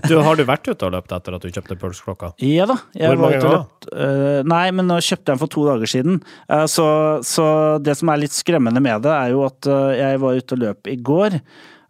Du, 0.08 0.16
har 0.24 0.34
du 0.34 0.42
vært 0.48 0.66
ute 0.66 0.86
og 0.88 0.94
løpt 0.94 1.12
etter 1.14 1.34
at 1.36 1.44
du 1.44 1.52
kjøpte 1.52 1.76
pulsklokka? 1.78 2.30
Ja 2.42 2.64
da. 2.66 2.78
Jeg 2.96 3.12
Hvor 3.12 3.20
mange 3.20 3.38
ganger? 3.42 3.66
eh, 3.92 4.40
nei, 4.48 4.64
men 4.74 4.88
nå 4.88 4.96
kjøpte 5.04 5.28
jeg 5.30 5.36
den 5.36 5.42
for 5.42 5.52
to 5.52 5.66
dager 5.68 5.90
siden. 5.92 6.16
Eh, 6.48 6.64
så, 6.72 6.86
så 7.26 7.44
det 7.84 7.94
som 8.00 8.10
er 8.10 8.22
litt 8.24 8.34
skremmende 8.34 8.82
med 8.82 9.04
det, 9.04 9.12
er 9.12 9.34
jo 9.36 9.44
at 9.46 9.68
eh, 9.70 9.92
jeg 10.00 10.22
var 10.24 10.40
ute 10.40 10.56
og 10.56 10.62
løp 10.64 10.90
i 10.90 10.96
går. 11.12 11.36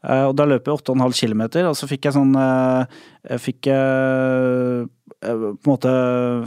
Eh, 0.09 0.25
og 0.28 0.37
da 0.38 0.47
løp 0.49 0.68
jeg 0.68 0.80
8,5 0.80 1.18
km, 1.21 1.44
og 1.71 1.76
så 1.78 1.88
fikk 1.90 2.09
jeg 2.09 2.16
sånn 2.18 2.35
eh, 2.38 2.99
jeg 3.32 3.42
Fikk 3.42 3.68
jeg 3.71 3.78
eh, 3.78 4.87
på 5.23 5.50
en 5.52 5.59
måte 5.71 5.91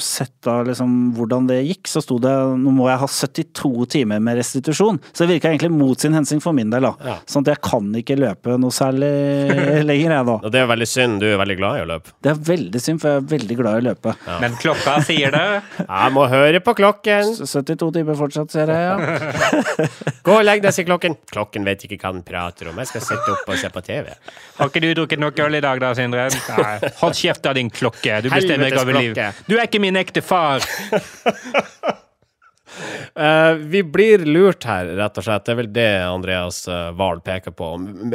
sett 0.03 0.47
av 0.51 0.65
liksom 0.67 1.13
hvordan 1.15 1.47
det 1.47 1.61
gikk, 1.63 1.87
så 1.87 2.01
sto 2.03 2.17
det 2.21 2.33
nå 2.59 2.73
må 2.75 2.89
jeg 2.89 2.99
ha 3.01 3.07
72 3.07 3.85
timer 3.95 4.19
med 4.23 4.37
restitusjon. 4.39 4.99
Så 5.11 5.23
det 5.23 5.35
virka 5.37 5.51
egentlig 5.51 5.71
mot 5.71 5.99
sin 5.99 6.15
hensikt 6.17 6.43
for 6.43 6.55
min 6.55 6.73
del, 6.73 6.87
da. 6.89 6.93
Ja. 7.07 7.15
Sånn 7.29 7.45
at 7.45 7.53
jeg 7.53 7.61
kan 7.65 7.87
ikke 7.95 8.17
løpe 8.19 8.57
noe 8.59 8.75
særlig 8.75 9.11
lenger, 9.89 10.17
jeg 10.17 10.29
da. 10.31 10.37
Og 10.41 10.51
det 10.53 10.61
er 10.61 10.69
veldig 10.71 10.89
synd, 10.91 11.19
du 11.23 11.27
er 11.29 11.39
veldig 11.39 11.57
glad 11.61 11.79
i 11.79 11.85
å 11.85 11.89
løpe. 11.93 12.15
Det 12.25 12.33
er 12.33 12.41
veldig 12.51 12.81
synd, 12.83 13.01
for 13.03 13.13
jeg 13.13 13.23
er 13.23 13.29
veldig 13.35 13.59
glad 13.61 13.77
i 13.79 13.83
å 13.83 13.85
løpe. 13.89 14.15
Men 14.43 14.59
klokka 14.61 14.97
sier 15.07 15.35
det. 15.35 15.45
Jeg 15.85 16.13
må 16.15 16.25
høre 16.29 16.59
på 16.63 16.73
klokken! 16.77 17.31
72 17.45 17.87
timer 17.95 18.17
fortsatt, 18.19 18.51
ser 18.51 18.69
jeg, 18.71 18.83
ja. 18.85 18.95
Gå 20.25 20.33
og 20.35 20.43
legg 20.45 20.61
deg, 20.63 20.73
sier 20.75 20.87
klokken. 20.87 21.15
Klokken 21.31 21.65
vet 21.67 21.85
ikke 21.87 21.97
hva 22.01 22.11
den 22.15 22.23
prater 22.25 22.69
om. 22.71 22.79
Jeg 22.81 22.89
skal 22.91 23.03
sitte 23.05 23.33
opp 23.33 23.49
og 23.51 23.59
se 23.59 23.69
på 23.73 23.83
TV. 23.85 24.11
Har 24.57 24.71
ikke 24.71 24.81
du 24.83 24.87
drukket 24.97 25.21
nok 25.21 25.39
øl 25.45 25.57
i 25.59 25.61
dag 25.63 25.81
da, 25.83 25.91
Sindre? 25.97 26.27
Nei. 26.57 26.91
Hold 27.01 27.17
kjeft 27.19 27.49
av 27.49 27.57
din 27.57 27.69
klokke. 27.73 28.19
Du 28.25 28.29
bestemmer 28.33 28.64
Ikke 28.71 28.81
over 28.85 28.99
liv. 29.01 29.15
Du 29.47 29.55
er 29.57 29.67
ikke 29.67 29.81
min 29.83 29.95
ekte 29.99 30.21
far. 30.25 30.63
Uh, 33.15 33.53
vi 33.71 33.83
blir 33.83 34.25
lurt 34.25 34.65
her, 34.67 34.85
rett 34.97 35.17
og 35.17 35.23
slett. 35.23 35.45
Det 35.45 35.53
er 35.53 35.57
vel 35.61 35.69
det 35.71 35.85
Andreas 36.03 36.63
uh, 36.67 36.89
Wahl 36.97 37.21
peker 37.23 37.53
på. 37.55 37.69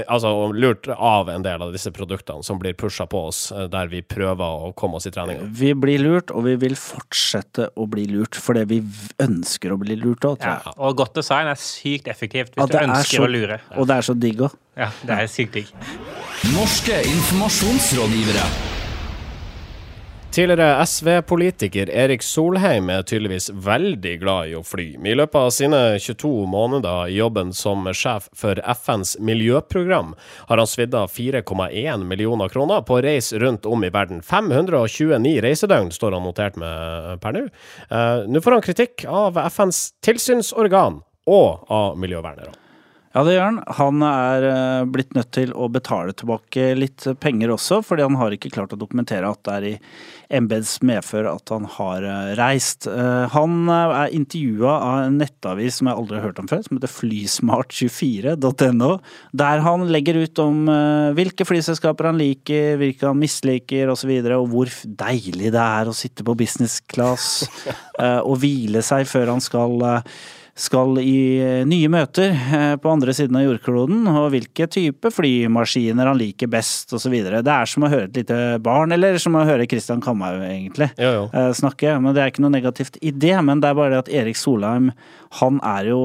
Altså 0.04 0.32
lurt 0.52 0.88
av 0.92 1.30
en 1.32 1.44
del 1.46 1.62
av 1.64 1.72
disse 1.72 1.92
produktene 1.96 2.44
som 2.44 2.58
blir 2.60 2.74
pusha 2.76 3.06
på 3.08 3.22
oss, 3.30 3.46
eh, 3.54 3.68
der 3.72 3.88
vi 3.92 4.02
prøver 4.02 4.66
å 4.68 4.72
komme 4.76 4.98
oss 5.00 5.06
i 5.08 5.12
treninga. 5.14 5.46
Vi 5.56 5.72
blir 5.78 6.02
lurt, 6.02 6.34
og 6.34 6.44
vi 6.48 6.56
vil 6.60 6.76
fortsette 6.76 7.70
å 7.80 7.86
bli 7.88 8.04
lurt, 8.10 8.36
fordi 8.36 8.66
vi 8.74 8.80
ønsker 9.24 9.72
å 9.72 9.78
bli 9.80 9.96
lurt 10.02 10.26
òg, 10.28 10.36
tror 10.42 10.52
Ja, 10.58 10.60
jeg. 10.66 10.74
og 10.76 10.98
godt 11.00 11.14
design 11.22 11.48
er 11.48 11.60
sykt 11.62 12.10
effektivt 12.12 12.52
hvis 12.52 12.60
Ja, 12.60 12.66
du 12.66 12.76
er 12.82 12.88
ønsker 12.90 13.16
så- 13.22 13.24
å 13.24 13.30
lure. 13.32 13.60
Og 13.78 13.86
det 13.88 13.96
er 13.96 14.02
så 14.10 14.18
digg 14.18 14.44
òg. 14.44 14.58
Ja, 14.76 14.90
det 15.06 15.16
er 15.16 15.26
sykt 15.30 15.52
digg. 15.56 15.72
Norske 16.52 17.00
informasjonsrådgivere. 17.14 18.69
Tidligere 20.30 20.82
SV-politiker 20.86 21.90
Erik 21.90 22.22
Solheim 22.22 22.86
er 22.94 23.02
tydeligvis 23.02 23.48
veldig 23.50 24.12
glad 24.20 24.52
i 24.52 24.54
å 24.54 24.60
fly. 24.62 24.84
I 25.02 25.16
løpet 25.18 25.38
av 25.40 25.48
sine 25.50 25.80
22 25.98 26.30
måneder 26.46 27.10
i 27.10 27.16
jobben 27.16 27.50
som 27.50 27.88
sjef 27.90 28.28
for 28.38 28.60
FNs 28.62 29.16
miljøprogram 29.18 30.14
har 30.46 30.62
han 30.62 30.70
svidd 30.70 30.94
av 30.94 31.10
4,1 31.10 32.06
millioner 32.06 32.54
kroner 32.54 32.86
på 32.86 33.00
reis 33.02 33.32
rundt 33.42 33.66
om 33.66 33.82
i 33.82 33.90
verden. 33.90 34.22
529 34.22 35.34
reisedøgn 35.42 35.90
står 35.98 36.14
han 36.20 36.28
notert 36.30 36.62
med 36.62 37.18
per 37.26 37.34
nå. 37.34 37.46
Eh, 37.90 38.24
Nå 38.30 38.46
får 38.46 38.60
han 38.60 38.66
kritikk 38.70 39.08
av 39.10 39.42
FNs 39.50 39.88
tilsynsorgan 40.06 41.02
og 41.26 41.66
av 41.74 41.98
miljøvernere. 41.98 42.54
Ja, 43.10 43.24
det 43.26 43.32
gjør 43.34 43.42
han. 43.48 43.56
Han 43.74 44.02
er 44.06 44.44
eh, 44.46 44.84
blitt 44.86 45.16
nødt 45.16 45.32
til 45.34 45.50
å 45.58 45.66
betale 45.72 46.12
tilbake 46.14 46.68
litt 46.78 47.08
penger 47.18 47.50
også, 47.56 47.80
fordi 47.82 48.04
han 48.06 48.14
har 48.20 48.36
ikke 48.36 48.52
klart 48.54 48.76
å 48.76 48.78
dokumentere 48.78 49.26
at 49.26 49.42
det 49.48 49.56
er 49.56 49.66
i 49.72 49.80
embets 50.38 50.76
medfør 50.86 51.26
at 51.32 51.50
han 51.50 51.66
har 51.74 52.06
eh, 52.06 52.30
reist. 52.38 52.86
Eh, 52.86 53.26
Han 53.34 53.66
er 53.66 54.14
intervjua 54.14 54.76
av 54.78 55.00
en 55.08 55.18
nettavis 55.18 55.80
som 55.80 55.90
jeg 55.90 55.98
aldri 55.98 56.20
har 56.20 56.28
hørt 56.28 56.38
om 56.44 56.50
før, 56.54 56.62
som 56.62 56.78
heter 56.78 56.94
flysmart24.no, 57.00 58.92
der 59.42 59.66
han 59.66 59.90
legger 59.90 60.22
ut 60.22 60.38
om 60.46 60.70
hvilke 61.18 61.42
flyselskaper 61.48 62.12
han 62.12 62.20
liker, 62.20 62.78
hvilke 62.78 63.10
han 63.10 63.18
misliker 63.18 63.90
osv., 63.90 64.06
og, 64.20 64.26
så 64.30 64.38
og 64.38 64.50
hvor 64.54 64.70
deilig 65.02 65.50
det 65.50 65.64
er 65.66 65.90
å 65.90 65.96
sitte 65.98 66.22
på 66.22 66.38
business 66.38 66.78
class 66.86 67.48
og 68.28 68.36
hvile 68.38 68.82
seg 68.86 69.08
før 69.10 69.34
han 69.34 69.42
skal 69.42 69.82
skal 70.60 70.98
i 71.00 71.40
eh, 71.40 71.62
nye 71.68 71.88
møter 71.92 72.34
eh, 72.34 72.74
på 72.80 72.90
andre 72.92 73.14
siden 73.16 73.38
av 73.40 73.46
jordkloden, 73.46 74.02
og 74.10 74.26
hvilke 74.34 74.66
type 74.70 75.12
flymaskiner 75.14 76.10
han 76.10 76.20
liker 76.20 76.50
best 76.52 76.92
osv. 76.96 77.14
Det 77.32 77.54
er 77.54 77.70
som 77.70 77.86
å 77.86 77.90
høre 77.92 78.10
et 78.10 78.18
lite 78.20 78.40
barn, 78.64 78.92
eller 78.92 79.16
som 79.22 79.38
å 79.40 79.44
høre 79.48 79.68
Christian 79.70 80.02
Kamhaug, 80.04 80.42
egentlig, 80.44 80.90
Jo, 81.00 81.12
jo. 81.16 81.22
eh, 81.32 81.50
snakke. 81.56 81.94
Men 82.04 82.16
det 82.16 82.24
er 82.24 82.32
ikke 82.34 82.44
noe 82.44 82.52
negativt 82.54 83.00
i 83.00 83.12
det. 83.12 83.36
Men 83.46 83.62
det 83.62 83.70
er 83.70 83.78
bare 83.78 83.94
det 83.96 84.02
at 84.04 84.12
Erik 84.20 84.36
Solheim, 84.40 84.92
han 85.40 85.60
er 85.62 85.92
jo 85.92 86.00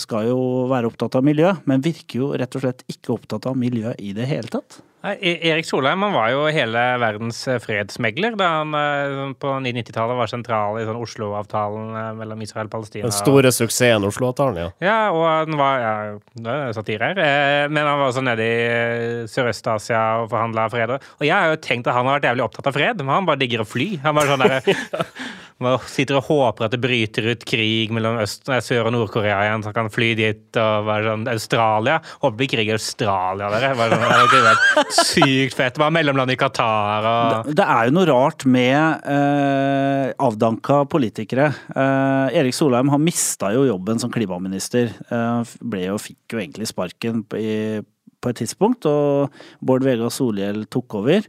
Skal 0.00 0.26
jo 0.30 0.38
være 0.70 0.88
opptatt 0.88 1.18
av 1.18 1.24
miljø, 1.26 1.52
men 1.68 1.82
virker 1.84 2.22
jo 2.22 2.30
rett 2.38 2.56
og 2.56 2.62
slett 2.64 2.82
ikke 2.90 3.12
opptatt 3.14 3.46
av 3.50 3.58
miljø 3.58 3.92
i 4.00 4.14
det 4.16 4.26
hele 4.30 4.50
tatt. 4.50 4.80
E- 5.06 5.38
Erik 5.46 5.66
Solheim 5.68 6.02
han 6.02 6.10
var 6.12 6.32
jo 6.32 6.40
hele 6.50 6.80
verdens 6.98 7.38
eh, 7.46 7.60
fredsmegler 7.62 8.34
da 8.38 8.48
han 8.56 8.74
eh, 8.74 9.20
på 9.38 9.52
90-tallet 9.62 10.18
var 10.18 10.30
sentral 10.30 10.80
i 10.80 10.86
sånn 10.88 10.98
Oslo-avtalen 10.98 11.92
eh, 11.94 12.08
mellom 12.18 12.42
Israel 12.42 12.66
og 12.66 12.72
Palestina. 12.74 13.06
Den 13.06 13.14
store 13.14 13.52
suksessen 13.54 14.08
Oslo-avtalen, 14.08 14.58
ja. 14.58 14.72
Ja, 14.82 14.96
og 15.14 15.22
han 15.28 15.58
var 15.60 15.84
ja, 15.84 15.92
Det 16.34 16.56
er 16.56 16.74
satire 16.74 17.12
her. 17.12 17.70
Men 17.70 17.86
han 17.86 18.00
var 18.02 18.10
også 18.10 18.24
nede 18.26 18.42
i 18.42 19.28
Sørøst-Asia 19.30 20.02
og 20.24 20.32
forhandla 20.34 20.66
fred. 20.72 20.96
Og 20.98 21.24
jeg 21.28 21.34
har 21.36 21.52
jo 21.54 21.60
tenkt 21.62 21.86
at 21.86 21.94
han 21.94 22.08
har 22.08 22.18
vært 22.18 22.28
jævlig 22.32 22.46
opptatt 22.48 22.70
av 22.72 22.76
fred, 22.76 23.04
men 23.04 23.14
han 23.14 23.28
bare 23.28 23.40
digger 23.44 23.62
å 23.62 23.68
fly. 23.70 23.92
Han 24.02 24.18
bare 24.18 24.34
sånn 24.34 24.44
der, 24.48 25.06
man 25.62 25.78
sitter 25.90 26.20
og 26.20 26.28
håper 26.28 26.66
at 26.68 26.74
det 26.74 26.80
bryter 26.82 27.32
ut 27.32 27.44
krig 27.48 27.90
mellom 27.94 28.20
Øst, 28.22 28.46
Sør- 28.46 28.86
og 28.86 28.92
Nord-Korea 28.94 29.40
igjen, 29.42 29.64
så 29.64 29.72
han 29.72 29.76
kan 29.76 29.90
fly 29.90 30.12
dit 30.18 30.58
og 30.60 30.86
være 30.86 31.10
sånn 31.10 31.26
Australia. 31.32 31.96
Håper 32.22 32.36
det 32.36 32.40
blir 32.42 32.50
krig 32.52 32.70
i 32.70 32.74
Australia, 32.76 33.50
dere. 33.54 33.72
Bare 33.78 33.98
sånn, 33.98 34.32
det 34.32 34.42
vært 34.46 34.94
sykt 35.00 35.58
fett. 35.58 35.80
Bare 35.82 35.94
mellomland 35.98 36.34
i 36.34 36.38
Qatar 36.38 37.10
og 37.10 37.50
Det 37.58 37.66
er 37.66 37.88
jo 37.88 37.96
noe 37.98 38.08
rart 38.10 38.46
med 38.46 39.10
eh, 39.10 40.14
avdanka 40.28 40.84
politikere. 40.90 41.50
Eh, 41.74 42.38
Erik 42.38 42.54
Solheim 42.54 42.94
har 42.94 43.02
mista 43.02 43.50
jo 43.56 43.66
jobben 43.66 43.98
som 43.98 44.14
klimaminister. 44.14 44.92
Eh, 45.10 45.56
ble 45.58 45.88
jo, 45.88 45.98
fikk 46.02 46.36
jo 46.36 46.42
egentlig 46.42 46.70
sparken 46.70 47.24
i, 47.34 47.80
på 48.22 48.30
et 48.30 48.44
tidspunkt, 48.44 48.86
og 48.86 49.34
Bård 49.58 49.86
Vegar 49.86 50.14
Solhjell 50.14 50.68
tok 50.70 51.00
over. 51.02 51.26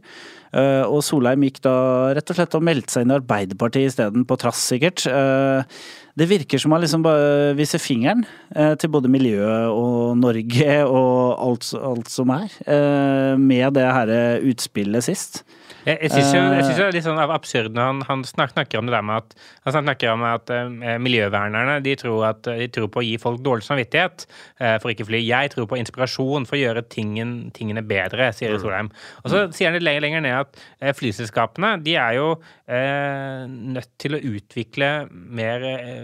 Eh, 0.50 0.82
og 0.82 1.04
Solheim 1.06 1.44
gikk 1.46 1.60
da 1.62 1.74
rett 2.16 2.32
og 2.32 2.38
slett 2.38 2.56
og 2.58 2.64
meldte 2.66 2.96
seg 2.96 3.06
inn 3.06 3.14
i 3.14 3.18
Arbeiderpartiet 3.20 3.92
isteden, 3.92 4.26
på 4.26 4.38
trass 4.40 4.62
sikkert. 4.72 5.06
Eh, 6.10 6.16
det 6.18 6.28
virker 6.28 6.58
som 6.58 6.72
han 6.72 6.82
liksom 6.82 7.02
bare 7.02 7.54
viser 7.58 7.78
fingeren 7.78 8.24
eh, 8.54 8.74
til 8.80 8.90
både 8.90 9.08
miljøet 9.08 9.70
og 9.70 10.18
Norge 10.18 10.84
og 11.00 11.38
alt, 11.46 11.70
alt 11.74 12.10
som 12.10 12.30
er, 12.34 12.50
eh, 12.66 13.38
med 13.38 13.74
det 13.78 13.86
her 13.86 14.14
utspillet 14.50 15.04
sist. 15.06 15.44
Jeg, 15.86 15.96
jeg 16.02 16.10
syns 16.12 16.34
jo, 16.34 16.40
jeg 16.40 16.64
synes 16.66 16.78
jo 16.78 16.84
Eh. 16.84 16.90
det 16.90 16.92
er 16.92 16.96
litt 16.98 17.06
sånn 17.06 17.20
absurd 17.22 17.76
når 17.76 17.86
han, 17.86 18.00
han 18.08 18.24
snak, 18.28 18.52
snakker 18.52 18.80
om 18.80 18.88
det 18.88 18.94
der 18.94 19.04
med 19.06 19.22
at 19.22 19.34
Han 19.64 19.74
snakker 19.76 20.12
om 20.12 20.24
at 20.28 20.50
eh, 20.52 20.96
miljøvernerne 21.00 21.78
de 21.84 21.94
tror, 22.00 22.24
at, 22.30 22.42
de 22.44 22.68
tror 22.72 22.88
på 22.92 23.00
å 23.00 23.04
gi 23.04 23.16
folk 23.20 23.40
dårlig 23.44 23.64
samvittighet 23.66 24.26
eh, 24.60 24.76
for 24.82 24.92
ikke 24.92 25.06
fly. 25.08 25.20
Jeg 25.24 25.52
tror 25.54 25.68
på 25.70 25.78
inspirasjon 25.80 26.46
for 26.48 26.58
å 26.58 26.60
gjøre 26.60 26.84
tingen, 26.92 27.50
tingene 27.56 27.84
bedre, 27.86 28.30
sier 28.36 28.56
Solheim. 28.60 28.90
Og 29.24 29.32
så 29.32 29.44
sier 29.54 29.70
han 29.70 29.78
litt 29.78 29.86
lenger, 29.86 30.04
lenger 30.06 30.24
ned 30.24 30.38
at 30.38 30.60
eh, 30.80 30.94
flyselskapene 30.96 31.74
de 31.84 31.96
er 32.00 32.16
jo 32.18 32.30
eh, 32.68 33.44
nødt 33.48 33.92
til 34.00 34.16
å 34.16 34.22
utvikle 34.32 34.90
mer 35.10 35.66
eh, 35.70 35.99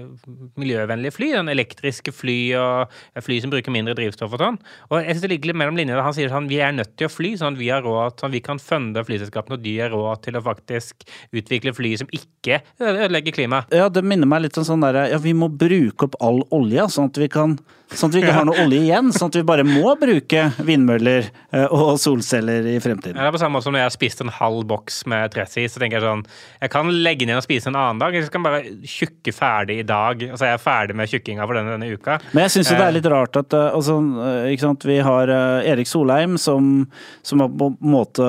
miljøvennlige 0.61 1.15
fly. 1.17 1.31
Den 1.37 1.51
elektriske 1.53 2.13
fly 2.15 2.39
og 2.61 2.97
fly 3.25 3.39
som 3.43 3.53
bruker 3.53 3.75
mindre 3.75 3.97
drivstoff 3.99 4.35
og 4.37 4.43
sånn. 4.43 4.59
Og 4.91 4.99
jeg 5.01 5.15
synes 5.15 5.25
det 5.27 5.33
ligger 5.35 5.53
litt 5.53 5.61
mellom 5.63 5.79
linjene. 5.81 6.05
Han 6.05 6.17
sier 6.17 6.33
sånn 6.33 6.51
vi 6.51 6.61
er 6.65 6.75
nødt 6.77 6.95
til 6.99 7.09
å 7.09 7.13
fly, 7.13 7.35
sånn 7.41 7.57
at 7.57 7.61
vi 7.61 7.71
har 7.73 7.85
råd, 7.87 8.19
sånn 8.21 8.33
at 8.33 8.37
vi 8.39 8.45
kan 8.47 8.63
funde 8.63 9.07
flyselskapene, 9.07 9.59
og 9.59 9.65
de 9.65 9.77
har 9.81 9.95
råd 9.95 10.25
til 10.27 10.39
å 10.39 10.45
faktisk 10.47 11.07
utvikle 11.37 11.75
fly 11.77 11.95
som 12.03 12.11
ikke 12.15 12.61
ødelegger 12.81 13.37
klimaet. 13.37 13.73
Ja, 13.75 13.89
det 13.93 14.05
minner 14.07 14.29
meg 14.31 14.47
litt 14.47 14.59
om 14.61 14.67
sånn 14.67 14.85
derre 14.85 15.09
Ja, 15.11 15.19
vi 15.23 15.35
må 15.37 15.49
bruke 15.53 16.09
opp 16.09 16.21
all 16.23 16.43
olja, 16.55 16.89
sånn 16.93 17.11
at 17.13 17.21
vi 17.23 17.31
kan 17.33 17.59
Sånn 17.87 18.11
at 18.11 18.17
vi 18.17 18.23
ikke 18.25 18.35
har 18.35 18.47
noe 18.49 18.65
olje 18.65 18.81
igjen. 18.83 19.13
Sånn 19.15 19.31
at 19.31 19.37
vi 19.39 19.45
bare 19.47 19.63
må 19.63 19.93
bruke 20.01 20.49
vindmøller 20.67 21.29
eh, 21.55 21.67
og 21.71 22.01
solceller 22.03 22.67
i 22.67 22.81
fremtiden. 22.83 23.15
Ja, 23.15 23.29
Det 23.29 23.31
er 23.31 23.37
på 23.37 23.43
samme 23.45 23.55
måte 23.55 23.69
som 23.69 23.77
når 23.77 23.85
jeg 23.85 23.87
har 23.87 23.95
spist 23.95 24.23
en 24.25 24.33
halv 24.41 24.65
boks 24.67 25.05
med 25.13 25.31
Tressis, 25.31 25.71
så 25.71 25.83
tenker 25.83 26.01
jeg 26.01 26.07
sånn 26.09 26.25
Jeg 26.65 26.73
kan 26.75 26.91
legge 26.91 27.29
ned 27.31 27.39
og 27.39 27.47
spise 27.47 27.71
en 27.71 27.79
annen 27.79 28.03
dag, 28.03 28.11
eller 28.11 28.27
så 28.27 28.35
kan 28.35 28.43
jeg 28.43 28.49
bare 28.51 28.91
tjukke 28.97 29.37
ferdig 29.37 29.79
dag. 29.89 30.23
Altså, 30.31 30.49
jeg 30.49 30.57
er 30.57 30.63
ferdig 30.63 30.97
med 30.99 31.11
tjukkinga 31.13 31.47
for 31.47 31.59
denne, 31.59 31.77
denne 31.77 31.93
uka. 31.93 32.19
Men 32.33 32.47
jeg 32.47 32.57
syns 32.57 32.73
det 32.73 32.81
er 32.85 32.97
litt 32.97 33.11
rart 33.13 33.39
at 33.41 33.57
eh, 33.57 33.69
altså, 33.77 33.99
eh, 34.27 34.57
sant? 34.61 34.89
vi 34.89 34.99
har 35.05 35.33
eh, 35.33 35.71
Erik 35.73 35.91
Solheim 35.91 36.37
som, 36.41 36.87
som 37.27 37.47
på 37.47 37.71
en 37.75 37.79
måte 37.95 38.27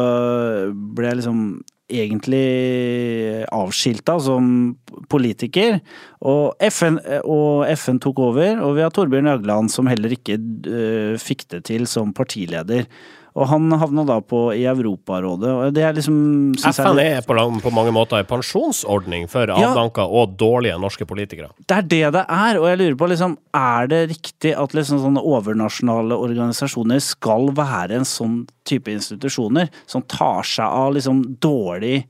ble 0.97 1.17
liksom 1.19 1.41
egentlig 1.87 3.45
avskilta 3.53 4.17
som 4.19 4.49
politiker. 5.11 5.79
Og 6.27 6.57
FN, 6.67 6.99
og 7.23 7.67
FN 7.77 8.01
tok 8.03 8.19
over, 8.27 8.59
og 8.63 8.75
vi 8.75 8.83
har 8.83 8.91
Torbjørn 8.91 9.31
Jagland 9.31 9.71
som 9.71 9.87
heller 9.87 10.11
ikke 10.17 10.35
uh, 10.35 11.15
fikk 11.21 11.45
det 11.53 11.63
til 11.71 11.87
som 11.87 12.11
partileder. 12.15 12.89
Og 13.37 13.45
han 13.51 13.69
havna 13.77 14.03
da 14.07 14.17
på 14.25 14.39
i 14.55 14.63
Europarådet, 14.65 15.51
og 15.53 15.73
det 15.75 15.83
er 15.85 15.93
liksom 15.93 16.15
FN 16.57 16.97
er 17.03 17.21
på, 17.21 17.35
på 17.61 17.73
mange 17.75 17.93
måter 17.93 18.17
en 18.23 18.29
pensjonsordning 18.29 19.27
for 19.29 19.45
Ja. 19.47 19.69
avdanka 19.69 20.07
og 20.09 20.33
dårlige 20.39 20.79
norske 20.81 21.05
politikere. 21.05 21.51
Det 21.69 21.77
er 21.77 21.85
det 21.85 22.03
det 22.17 22.25
er, 22.25 22.57
og 22.57 22.65
jeg 22.71 22.79
lurer 22.81 22.97
på 22.97 23.09
liksom, 23.13 23.37
er 23.53 23.87
det 23.91 24.01
riktig 24.09 24.55
at 24.57 24.73
liksom 24.73 25.03
sånne 25.03 25.21
overnasjonale 25.21 26.17
organisasjoner 26.17 26.99
skal 27.03 27.51
være 27.53 27.99
en 27.99 28.07
sånn 28.09 28.47
type 28.65 28.89
institusjoner 28.91 29.69
som 29.85 30.01
tar 30.01 30.41
seg 30.47 30.65
av 30.65 30.95
liksom 30.97 31.21
dårlige 31.43 32.07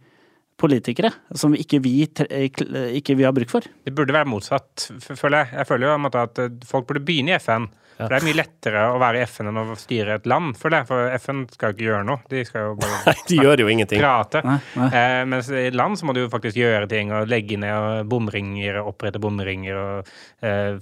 politikere, 0.57 1.11
som 1.37 1.53
ikke 1.53 1.81
vi, 1.83 2.07
ikke 2.07 3.17
vi 3.17 3.25
har 3.27 3.35
bruk 3.35 3.51
for? 3.51 3.67
Det 3.85 3.93
burde 3.93 4.15
være 4.15 4.29
motsatt, 4.31 4.87
føler 5.05 5.43
jeg. 5.43 5.59
Jeg 5.59 5.69
føler 5.69 5.87
jo 5.91 6.21
at 6.23 6.41
folk 6.65 6.87
burde 6.89 7.03
begynne 7.05 7.35
i 7.35 7.37
FN. 7.37 7.67
For 7.97 8.13
Det 8.13 8.19
er 8.19 8.25
mye 8.27 8.37
lettere 8.37 8.83
å 8.93 8.97
være 9.01 9.21
i 9.21 9.25
FN 9.25 9.49
enn 9.49 9.59
å 9.61 9.75
styre 9.79 10.17
et 10.19 10.27
land, 10.29 10.53
for, 10.59 10.73
det, 10.73 10.83
For 10.89 11.09
FN 11.17 11.43
skal 11.49 11.73
ikke 11.73 11.87
gjøre 11.87 12.05
noe. 12.05 12.21
De 12.29 12.43
skal 12.45 12.67
jo 12.69 12.75
bare 12.77 12.99
Nei, 13.09 13.15
de 13.31 13.39
gjør 13.41 13.63
jo 13.63 13.71
ingenting. 13.73 14.01
prate. 14.03 14.41
Nei, 14.45 14.57
nei. 14.77 14.89
Eh, 14.99 15.21
mens 15.33 15.49
i 15.49 15.63
et 15.71 15.77
land 15.77 15.97
så 15.97 16.05
må 16.07 16.13
du 16.13 16.21
jo 16.21 16.29
faktisk 16.31 16.59
gjøre 16.59 16.89
ting 16.91 17.09
og 17.15 17.29
legge 17.31 17.57
ned 17.59 17.73
og 17.73 18.11
bomringer 18.11 18.81
og 18.81 18.91
opprette 18.93 19.21
bomringer 19.23 19.79
og 19.81 20.11
eh, 20.45 20.77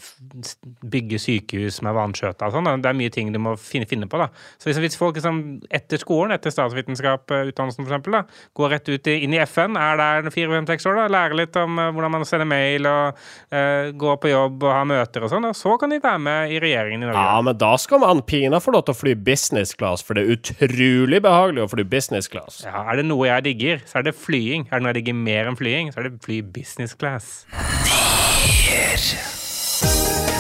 bygge 0.96 1.20
sykehus 1.22 1.80
med 1.86 1.96
vanskjøta 1.96 2.50
og 2.50 2.58
sånn. 2.58 2.70
Det 2.84 2.92
er 2.92 3.00
mye 3.00 3.14
ting 3.14 3.32
du 3.34 3.40
må 3.42 3.56
finne, 3.60 3.88
finne 3.90 4.10
på, 4.12 4.20
da. 4.20 4.28
Så 4.60 4.70
hvis, 4.70 4.82
hvis 4.84 5.00
folk 5.00 5.16
liksom 5.20 5.42
etter 5.74 6.02
skolen, 6.02 6.36
etter 6.36 6.54
statsvitenskap, 6.54 7.26
f.eks., 7.30 7.54
utdannelsen 7.54 7.86
for 7.86 7.94
eksempel, 7.96 8.20
går 8.60 8.74
rett 8.76 8.92
ut 8.92 9.12
i, 9.12 9.18
inn 9.26 9.36
i 9.38 9.42
FN, 9.48 9.80
er 9.80 10.00
der 10.02 10.30
fire-fem-seks 10.36 10.90
år, 10.92 11.00
da, 11.00 11.08
lærer 11.16 11.40
litt 11.40 11.56
om 11.62 11.80
eh, 11.80 11.92
hvordan 11.96 12.16
man 12.18 12.28
sender 12.28 12.50
mail 12.50 12.92
og 12.92 13.26
eh, 13.56 13.94
går 13.96 14.20
på 14.20 14.34
jobb 14.34 14.68
og 14.68 14.76
har 14.76 14.88
møter 14.90 15.26
og 15.26 15.32
sånn, 15.32 15.48
og 15.52 15.56
så 15.58 15.78
kan 15.80 15.96
de 15.96 16.02
være 16.04 16.22
med 16.28 16.56
i 16.56 16.60
regjeringen 16.64 17.05
i 17.06 17.12
Norge. 17.12 17.26
Ja, 17.30 17.42
men 17.46 17.60
da 17.62 17.72
skal 17.82 18.02
man 18.04 18.24
pina 18.28 18.60
få 18.64 18.74
lov 18.76 18.86
til 18.88 18.96
å 18.96 19.00
fly 19.00 19.16
business 19.28 19.76
class, 19.78 20.04
for 20.06 20.18
det 20.18 20.26
er 20.26 20.36
utrolig 20.36 21.22
behagelig 21.26 21.66
å 21.66 21.70
fly 21.72 21.86
business 21.96 22.32
class. 22.32 22.64
Ja, 22.66 22.84
er 22.92 23.02
det 23.02 23.08
noe 23.08 23.30
jeg 23.30 23.48
digger, 23.52 23.86
så 23.88 24.02
er 24.02 24.10
det 24.10 24.18
flying. 24.18 24.68
Er 24.72 24.80
det 24.80 24.86
noe 24.86 24.94
jeg 24.96 25.02
digger 25.04 25.20
mer 25.22 25.52
enn 25.52 25.60
flying, 25.60 25.94
så 25.94 26.02
er 26.02 26.10
det 26.10 26.20
fly 26.26 26.42
business 26.56 26.98
class. 26.98 27.46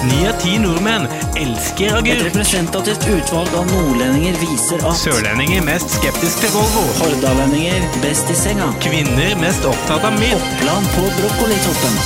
Ni 0.05 0.19
av 0.29 0.35
ti 0.37 0.57
nordmenn 0.61 1.07
elsker 1.39 1.95
Et 2.05 2.21
representativt 2.27 3.07
utvalg 3.09 3.55
av 3.57 3.65
nordlendinger 3.71 4.37
viser 4.41 4.83
at 4.85 4.99
Sørlendinger 4.99 5.65
mest 5.65 5.95
skeptisk 5.97 6.43
til 6.43 6.53
Volvo. 6.53 6.83
hordalendinger 6.99 7.87
best 8.03 8.29
i 8.29 8.37
senga. 8.37 8.69
Kvinner 8.85 9.33
mest 9.41 9.65
opptatt 9.65 10.05
av 10.05 10.13
mynt. 10.19 10.37
Oppland 10.37 10.93
på 10.93 11.07
brokkolitoppen. 11.17 11.99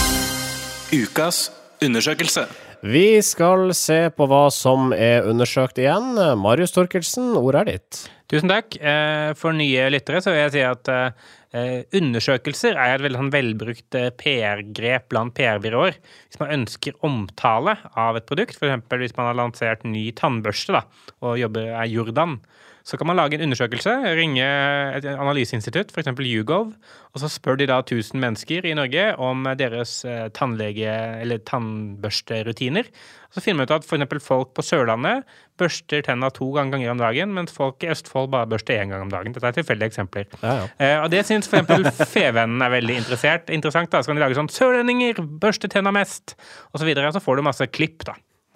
Ukas 1.02 1.50
undersøkelse. 1.84 2.48
Vi 2.80 3.20
skal 3.26 3.74
se 3.76 4.06
på 4.16 4.26
hva 4.32 4.46
som 4.56 4.94
er 4.96 5.26
undersøkt 5.28 5.82
igjen. 5.82 6.14
Marius 6.40 6.72
Torkelsen, 6.72 7.34
ordet 7.36 7.60
er 7.60 7.70
ditt. 7.74 8.00
Tusen 8.32 8.52
takk. 8.52 8.78
Eh, 8.80 9.34
For 9.36 9.56
nye 9.58 9.90
lyttere 9.92 10.22
så 10.24 10.32
vil 10.32 10.46
jeg 10.46 10.54
si 10.54 10.64
at 10.64 10.92
eh, 10.94 11.82
undersøkelser 12.00 12.80
er 12.80 12.94
et 12.96 13.04
veldig 13.04 13.20
sånn 13.20 13.34
velbrukt 13.34 13.98
eh, 14.00 14.12
PR-grep 14.16 15.10
blant 15.12 15.36
PR-byråer. 15.36 16.00
Hvis 16.30 16.40
man 16.40 16.56
ønsker 16.56 16.96
omtale 17.04 17.76
av 18.00 18.22
et 18.22 18.30
produkt, 18.30 18.56
f.eks. 18.56 18.88
hvis 19.04 19.18
man 19.18 19.28
har 19.32 19.40
lansert 19.42 19.84
ny 19.84 20.06
tannbørste 20.16 20.78
da, 20.78 20.86
og 21.20 21.40
jobber 21.42 21.74
er 21.74 21.92
Jordan, 21.92 22.38
så 22.84 22.98
kan 22.98 23.08
man 23.10 23.18
lage 23.20 23.38
en 23.38 23.46
undersøkelse, 23.48 23.94
ringe 24.18 24.46
et 24.98 25.06
analyseinstitutt, 25.06 25.92
f.eks. 25.94 26.12
YouGov, 26.20 26.74
og 27.14 27.22
så 27.22 27.30
spør 27.32 27.60
de 27.60 27.68
da 27.70 27.80
1000 27.84 28.20
mennesker 28.22 28.66
i 28.66 28.76
Norge 28.78 29.06
om 29.18 29.48
deres 29.60 30.04
eh, 30.06 30.28
tannlege- 30.36 31.22
eller 31.22 31.42
tannbørsterutiner. 31.50 32.88
Og 33.30 33.38
så 33.38 33.44
finner 33.46 33.60
man 33.62 33.70
ut 33.70 33.76
at 33.76 33.86
f.eks. 33.86 34.26
folk 34.26 34.54
på 34.58 34.66
Sørlandet 34.66 35.28
børster 35.60 36.02
tenna 36.06 36.32
to 36.34 36.48
ganger 36.56 36.90
om 36.94 37.02
dagen, 37.02 37.34
mens 37.36 37.54
folk 37.54 37.84
i 37.84 37.92
Østfold 37.92 38.32
bare 38.34 38.48
børster 38.50 38.80
én 38.80 38.94
gang 38.94 39.04
om 39.06 39.12
dagen. 39.12 39.36
Dette 39.36 39.52
er 39.52 39.58
tilfeldige 39.58 39.92
eksempler. 39.92 40.30
Ja, 40.42 40.56
ja. 40.62 40.70
Eh, 40.80 40.96
og 41.04 41.12
det 41.14 41.26
syns 41.28 41.52
f.eks. 41.52 42.02
Fevennen 42.16 42.64
er 42.64 42.74
veldig 42.74 43.02
interessant. 43.04 43.92
da, 43.92 44.02
Så 44.02 44.10
kan 44.10 44.18
de 44.18 44.24
lage 44.24 44.40
sånn 44.40 44.50
'Sørlendinger 44.50 45.22
børster 45.42 45.70
tenna 45.70 45.92
mest', 45.92 46.36
og 46.74 46.80
så 46.80 46.88
videre. 46.88 47.12
Så 47.14 47.22
får 47.22 47.38
du 47.38 47.42
masse 47.46 47.68
klipp, 47.68 48.06
da. 48.08 48.16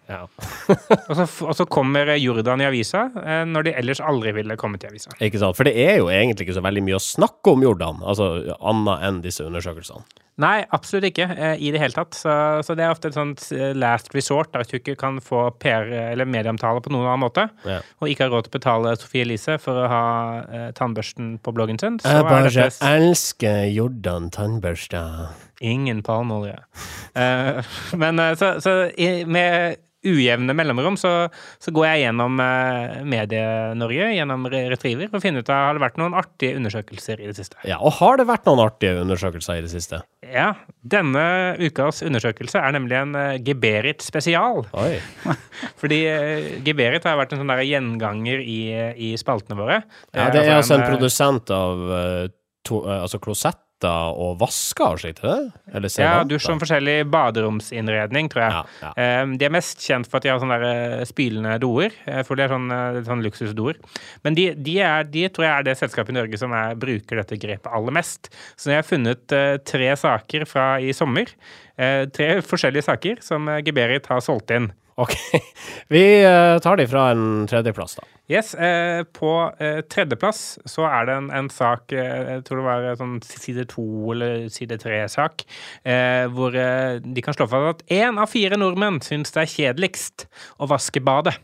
Ja. 0.09 0.25
Og 1.09 1.15
så, 1.15 1.25
og 1.47 1.53
så 1.55 1.65
kommer 1.69 2.09
Jordan 2.19 2.61
i 2.61 2.65
avisa, 2.67 3.05
eh, 3.23 3.43
når 3.47 3.67
de 3.67 3.73
ellers 3.79 4.01
aldri 4.03 4.33
ville 4.35 4.57
kommet 4.59 4.83
i 4.83 4.89
avisa. 4.89 5.13
Ikke 5.23 5.39
sant? 5.39 5.55
For 5.55 5.67
det 5.67 5.73
er 5.79 6.01
jo 6.01 6.09
egentlig 6.11 6.47
ikke 6.47 6.57
så 6.57 6.63
veldig 6.65 6.83
mye 6.83 6.97
å 6.99 7.03
snakke 7.03 7.53
om 7.53 7.63
Jordan, 7.63 8.01
altså 8.03 8.27
annet 8.59 9.07
enn 9.07 9.21
disse 9.23 9.45
undersøkelsene. 9.47 10.03
Nei, 10.41 10.63
absolutt 10.73 11.05
ikke 11.11 11.27
eh, 11.29 11.59
i 11.61 11.69
det 11.75 11.77
hele 11.81 11.93
tatt. 11.93 12.15
Så, 12.17 12.31
så 12.65 12.73
det 12.77 12.81
er 12.87 12.93
ofte 12.95 13.11
et 13.11 13.17
sånt 13.17 13.43
eh, 13.53 13.75
last 13.77 14.09
resort, 14.15 14.49
da, 14.53 14.63
hvis 14.63 14.71
du 14.71 14.79
ikke 14.79 14.95
kan 14.97 15.19
få 15.21 15.43
PR- 15.61 15.91
eller 16.13 16.25
medieomtale 16.25 16.81
på 16.81 16.89
noen 16.93 17.05
annen 17.05 17.21
måte, 17.27 17.45
Ja. 17.69 17.81
og 18.01 18.09
ikke 18.09 18.25
har 18.25 18.33
råd 18.33 18.47
til 18.47 18.53
å 18.55 18.57
betale 18.57 18.95
Sofie 18.97 19.27
Elise 19.27 19.59
for 19.61 19.83
å 19.83 19.87
ha 19.91 20.03
eh, 20.41 20.67
tannbørsten 20.79 21.35
på 21.45 21.53
bloggen 21.53 21.77
sin, 21.81 21.99
så 22.01 22.09
Jeg 22.15 22.23
er 22.23 22.29
bare 22.31 22.49
dette 22.49 22.91
elsker 22.97 23.63
Jordan 23.75 24.31
tannbørste. 24.33 25.05
ingen 25.61 26.01
palmeolje. 26.03 26.57
uh, 27.15 27.61
men 27.95 28.17
så, 28.35 28.55
så 28.59 28.77
i, 28.97 29.23
med 29.29 29.77
ujevne 30.03 30.51
mellomrom 30.51 30.97
så, 30.99 31.29
så 31.63 31.71
går 31.71 31.85
jeg 31.87 32.01
gjennom 32.01 32.41
eh, 32.43 32.97
Medie-Norge, 33.07 34.09
gjennom 34.17 34.43
Re- 34.51 34.65
Retriever, 34.73 35.07
og 35.15 35.21
finner 35.23 35.39
ut 35.45 35.51
av 35.53 35.69
har 35.69 35.77
det 35.77 35.83
vært 35.85 35.99
noen 36.01 36.17
artige 36.19 36.57
undersøkelser 36.59 37.21
i 37.23 37.29
det 37.29 37.37
siste. 37.37 37.55
Ja, 37.69 37.77
og 37.79 37.95
har 38.01 38.19
det 38.19 38.25
vært 38.27 38.43
noen 38.49 38.59
artige 38.65 38.97
undersøkelser 38.99 39.61
i 39.61 39.63
det 39.63 39.71
siste? 39.71 40.01
Ja, 40.33 40.47
denne 40.81 41.23
ukas 41.61 42.01
undersøkelse 42.05 42.59
er 42.59 42.73
nemlig 42.75 42.97
en 42.97 43.17
eh, 43.19 43.39
Geberit 43.45 44.01
spesial. 44.03 44.63
Oi. 44.81 44.97
Fordi 45.81 45.99
eh, 46.09 46.47
Geberit 46.65 47.05
har 47.07 47.19
vært 47.19 47.35
en 47.35 47.43
sånn 47.43 47.53
der 47.53 47.63
gjenganger 47.67 48.41
i, 48.41 48.59
i 48.97 49.13
spaltene 49.19 49.59
våre. 49.59 49.83
Ja, 50.11 50.31
det 50.33 50.43
er 50.43 50.55
altså 50.57 50.79
en 50.79 50.87
en 50.87 50.95
produsent 50.95 51.53
av 51.53 51.85
eh, 51.99 52.23
to, 52.65 52.83
eh, 52.87 53.03
altså 53.05 53.21
klosetter 53.83 54.19
og 54.19 54.37
vasker 54.41 54.93
og 54.95 54.99
slikt, 55.01 55.23
er? 55.23 55.51
Eller 55.73 55.89
Ja, 55.99 56.23
dusj 56.23 56.45
som 56.47 56.59
forskjellig 56.59 57.09
baderomsinnredning, 57.11 58.29
tror 58.31 58.43
jeg. 58.43 58.51
Ja, 58.51 58.63
ja. 58.81 58.91
Eh, 58.97 59.25
De 59.37 59.45
er 59.45 59.49
mest 59.53 59.79
kjent 59.79 60.07
for 60.07 60.17
at 60.17 60.23
de 60.23 60.29
har 60.29 60.39
sånne 60.39 60.59
der 60.59 60.99
eh, 60.99 61.05
spylende 61.05 61.59
doer. 61.59 61.91
Jeg 62.05 62.25
For 62.25 62.35
det 62.35 62.45
er 62.45 62.53
sånne, 62.55 62.79
eh, 62.97 63.03
sånn 63.03 63.23
luksusdoer. 63.23 63.75
Men 64.23 64.35
de, 64.35 64.53
de, 64.55 64.79
er, 64.79 65.03
de 65.03 65.27
tror 65.29 65.45
jeg 65.47 65.53
er 65.59 65.63
det 65.63 65.77
selskapet 65.77 66.13
i 66.13 66.17
Norge 66.19 66.37
som 66.39 66.53
er, 66.53 66.75
bruker 66.75 67.17
dette 67.21 67.37
grepet 67.39 67.71
aller 67.71 67.91
mest. 67.95 68.29
Så 68.55 68.71
jeg 68.71 68.81
har 68.81 68.87
funnet 68.87 69.31
eh, 69.31 69.57
tre 69.63 69.93
saker 69.95 70.45
fra 70.49 70.79
i 70.79 70.93
sommer. 70.93 71.27
Eh, 71.77 72.05
Tre 72.13 72.29
forskjellige 72.45 72.87
saker 72.87 73.21
som 73.25 73.49
eh, 73.51 73.61
Geberit 73.65 74.09
har 74.11 74.23
solgt 74.23 74.53
inn. 74.53 74.71
Ok. 74.99 75.15
Vi 75.93 76.03
eh, 76.21 76.57
tar 76.61 76.77
de 76.77 76.87
fra 76.89 77.07
en 77.13 77.47
tredjeplass, 77.49 77.97
da. 77.99 78.09
Yes, 78.31 78.53
På 79.11 79.51
tredjeplass 79.91 80.55
så 80.69 80.85
er 80.87 81.09
det 81.09 81.15
en, 81.19 81.25
en 81.35 81.49
sak, 81.51 81.91
jeg 81.91 82.45
tror 82.47 82.61
det 82.61 82.65
var 82.69 82.85
en 82.93 83.01
sånn 83.01 83.17
side 83.27 83.65
to 83.73 83.83
eller 84.13 84.45
side 84.53 84.77
tre-sak, 84.79 85.43
hvor 86.31 86.55
de 86.55 87.25
kan 87.25 87.35
slå 87.35 87.49
fast 87.51 87.83
at 87.83 87.97
én 87.99 88.21
av 88.23 88.31
fire 88.31 88.55
nordmenn 88.55 89.01
syns 89.03 89.35
det 89.35 89.43
er 89.43 89.51
kjedeligst 89.57 90.29
å 90.55 90.71
vaske 90.71 91.03
badet. 91.03 91.35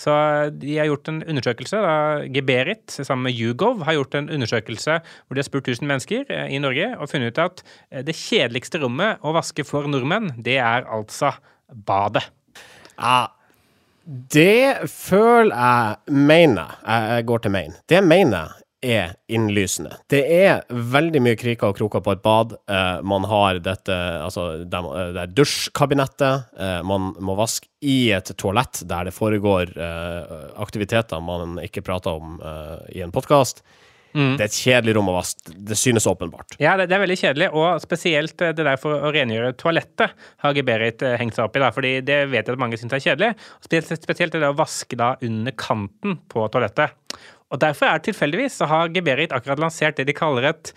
Så 0.00 0.14
eh, 0.14 0.50
de 0.62 0.78
har 0.78 0.88
gjort 0.88 1.10
en 1.12 1.22
undersøkelse. 1.22 1.80
da 1.84 1.96
Geberit 2.32 2.96
sammen 2.96 3.28
med 3.28 3.36
Yougov 3.36 3.84
har 3.86 3.98
gjort 3.98 4.16
en 4.18 4.30
undersøkelse 4.32 5.00
hvor 5.00 5.36
de 5.36 5.42
har 5.42 5.48
spurt 5.48 5.68
1000 5.68 5.88
mennesker 5.88 6.30
eh, 6.32 6.48
i 6.54 6.60
Norge 6.62 6.92
og 6.96 7.10
funnet 7.12 7.34
ut 7.34 7.42
at 7.44 7.64
eh, 7.90 8.04
det 8.06 8.16
kjedeligste 8.16 8.80
rommet 8.82 9.20
å 9.22 9.34
vaske 9.36 9.66
for 9.66 9.88
nordmenn, 9.90 10.32
det 10.40 10.58
er 10.62 10.88
altså 10.88 11.34
badet. 11.70 12.24
Ja, 12.96 13.28
det 14.04 14.88
føler 14.90 15.54
jeg 15.54 16.16
mener 16.16 16.80
Jeg 16.82 17.26
går 17.28 17.44
til 17.44 17.52
main. 17.54 17.76
Det 17.88 18.00
mener 18.04 18.48
jeg 18.48 18.69
er 18.82 19.12
innlysende. 19.28 19.92
Det 20.08 20.22
er 20.32 20.62
veldig 20.70 21.20
mye 21.22 21.36
kriker 21.36 21.68
og 21.68 21.76
kroker 21.76 22.00
på 22.04 22.14
et 22.16 22.22
bad. 22.24 22.54
Eh, 22.70 23.02
man 23.04 23.26
har 23.28 23.58
dette 23.60 23.92
Altså, 24.24 24.64
det 24.64 24.80
må- 24.82 24.94
eh, 24.96 25.12
det 25.12 25.22
er 25.26 25.34
dusjkabinettet. 25.36 26.44
Eh, 26.58 26.82
man 26.82 27.12
må 27.20 27.36
vaske 27.36 27.68
i 27.82 28.10
et 28.12 28.32
toalett 28.36 28.82
der 28.88 29.04
det 29.04 29.14
foregår 29.14 29.76
eh, 29.76 30.50
aktiviteter 30.60 31.20
man 31.22 31.58
ikke 31.62 31.82
prater 31.84 32.10
om 32.16 32.40
eh, 32.42 32.98
i 32.98 33.02
en 33.02 33.12
podkast. 33.12 33.62
Det 34.12 34.40
er 34.40 34.48
et 34.48 34.56
kjedelig 34.58 34.96
rom 34.96 35.06
å 35.06 35.12
vaske. 35.14 35.52
Det 35.54 35.76
synes 35.78 36.02
åpenbart. 36.10 36.56
Ja, 36.58 36.72
det, 36.76 36.88
det 36.90 36.96
er 36.96 37.02
veldig 37.04 37.16
kjedelig, 37.20 37.46
og 37.54 37.78
spesielt 37.84 38.42
eh, 38.42 38.50
det 38.58 38.64
der 38.66 38.76
for 38.82 38.96
å 39.06 39.12
rengjøre 39.14 39.52
toalettet 39.60 40.10
har 40.42 40.56
Geberit 40.56 41.04
hengt 41.20 41.36
seg 41.36 41.44
opp 41.46 41.54
i, 41.54 41.60
da, 41.62 41.68
fordi 41.70 41.92
det 42.02 42.16
vet 42.32 42.42
jeg 42.48 42.56
at 42.56 42.58
mange 42.58 42.76
syns 42.80 42.96
er 42.96 43.04
kjedelig. 43.04 43.28
Spesielt, 43.62 44.32
det 44.34 44.48
å 44.50 44.56
vaske 44.58 44.98
da 44.98 45.12
under 45.22 45.52
kanten 45.54 46.18
på 46.28 46.48
toalettet. 46.50 46.90
Og 47.50 47.60
derfor 47.62 47.90
er 47.90 48.02
tilfeldigvis 48.06 48.60
så 48.60 48.68
har 48.70 48.90
Geberit 48.94 49.32
akkurat 49.34 49.58
lansert 49.62 49.96
det 49.98 50.06
de 50.06 50.14
kaller 50.14 50.46
et 50.52 50.72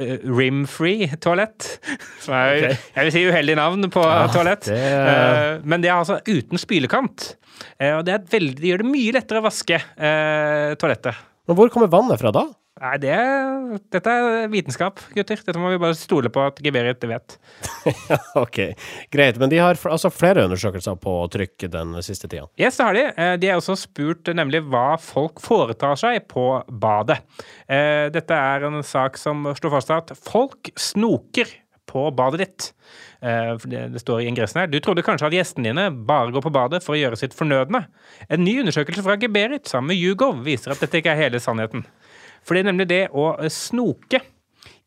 eh, 0.00 0.16
rim-free 0.24 1.10
toalett. 1.20 1.66
Som 2.24 2.34
er, 2.38 2.70
jeg 2.96 3.04
vil 3.08 3.12
si, 3.14 3.24
uheldig 3.28 3.56
navn 3.60 3.90
på 3.92 4.04
toalett. 4.34 4.64
det- 4.70 4.78
Eh, 4.80 5.58
men 5.64 5.80
det 5.84 5.90
er 5.90 5.98
altså 5.98 6.20
uten 6.26 6.58
spylekant. 6.60 7.34
Eh, 7.78 7.92
og 7.98 8.04
det, 8.08 8.14
er 8.16 8.24
veldig, 8.32 8.56
det 8.62 8.70
gjør 8.72 8.84
det 8.84 8.90
mye 8.94 9.12
lettere 9.18 9.42
å 9.42 9.46
vaske 9.50 9.80
toalettet. 10.80 11.20
Men 11.48 11.58
hvor 11.58 11.68
kommer 11.72 11.90
vannet 11.92 12.20
fra 12.22 12.32
da? 12.32 12.46
Nei, 12.80 12.94
det, 12.96 13.12
dette 13.92 14.12
er 14.16 14.46
vitenskap, 14.48 15.02
gutter. 15.12 15.40
Dette 15.44 15.60
må 15.60 15.68
vi 15.68 15.80
bare 15.82 15.96
stole 15.98 16.30
på 16.32 16.40
at 16.48 16.62
Geberit 16.64 17.02
vet. 17.10 17.34
ok, 18.40 18.60
greit. 19.12 19.36
Men 19.42 19.52
de 19.52 19.58
har 19.60 19.76
altså 19.76 20.08
flere 20.08 20.46
undersøkelser 20.48 20.96
på 21.02 21.12
trykk 21.34 21.66
den 21.74 21.92
siste 22.06 22.30
tida. 22.30 22.46
Yes, 22.56 22.78
det 22.80 22.86
har 22.86 22.96
de. 22.96 23.04
Eh, 23.12 23.34
De 23.42 23.50
har 23.52 23.60
også 23.60 23.76
spurt 23.82 24.32
eh, 24.32 24.38
nemlig 24.38 24.62
hva 24.72 24.94
folk 24.96 25.42
foretar 25.44 26.00
seg 26.00 26.24
på 26.32 26.46
badet. 26.72 27.20
Eh, 27.68 28.08
Dette 28.16 28.40
er 28.56 28.64
en 28.70 28.80
sak 28.86 29.20
som 29.20 29.50
slår 29.60 29.76
fast 29.76 29.92
at 29.98 30.14
folk 30.16 30.72
snoker 30.80 31.52
på 31.90 32.06
badet 32.14 32.44
ditt. 32.46 32.66
Det, 33.20 34.00
står 34.00 34.22
i 34.22 34.28
ingressen 34.30 34.60
her. 34.62 34.68
Du 34.70 34.78
trodde 34.80 35.02
kanskje 35.04 35.26
at 35.26 35.34
gjestene 35.34 35.66
dine 35.68 35.88
bare 36.06 36.30
går 36.32 36.44
på 36.46 36.52
badet 36.54 36.78
for 36.84 36.94
å 36.94 37.00
gjøre 37.00 37.18
sitt 37.18 37.34
fornødne. 37.36 37.82
En 38.30 38.44
ny 38.46 38.54
undersøkelse 38.62 39.02
fra 39.04 39.18
Geberit 39.20 39.68
sammen 39.68 39.90
med 39.90 39.98
Yougov 39.98 40.38
viser 40.46 40.72
at 40.72 40.80
dette 40.80 41.02
ikke 41.02 41.12
er 41.12 41.24
hele 41.26 41.42
sannheten. 41.42 41.82
For 42.44 42.56
det 42.56 42.64
er 42.64 42.70
nemlig 42.70 42.88
det 42.90 43.02
å 43.12 43.32
eh, 43.36 43.50
snoke 43.52 44.22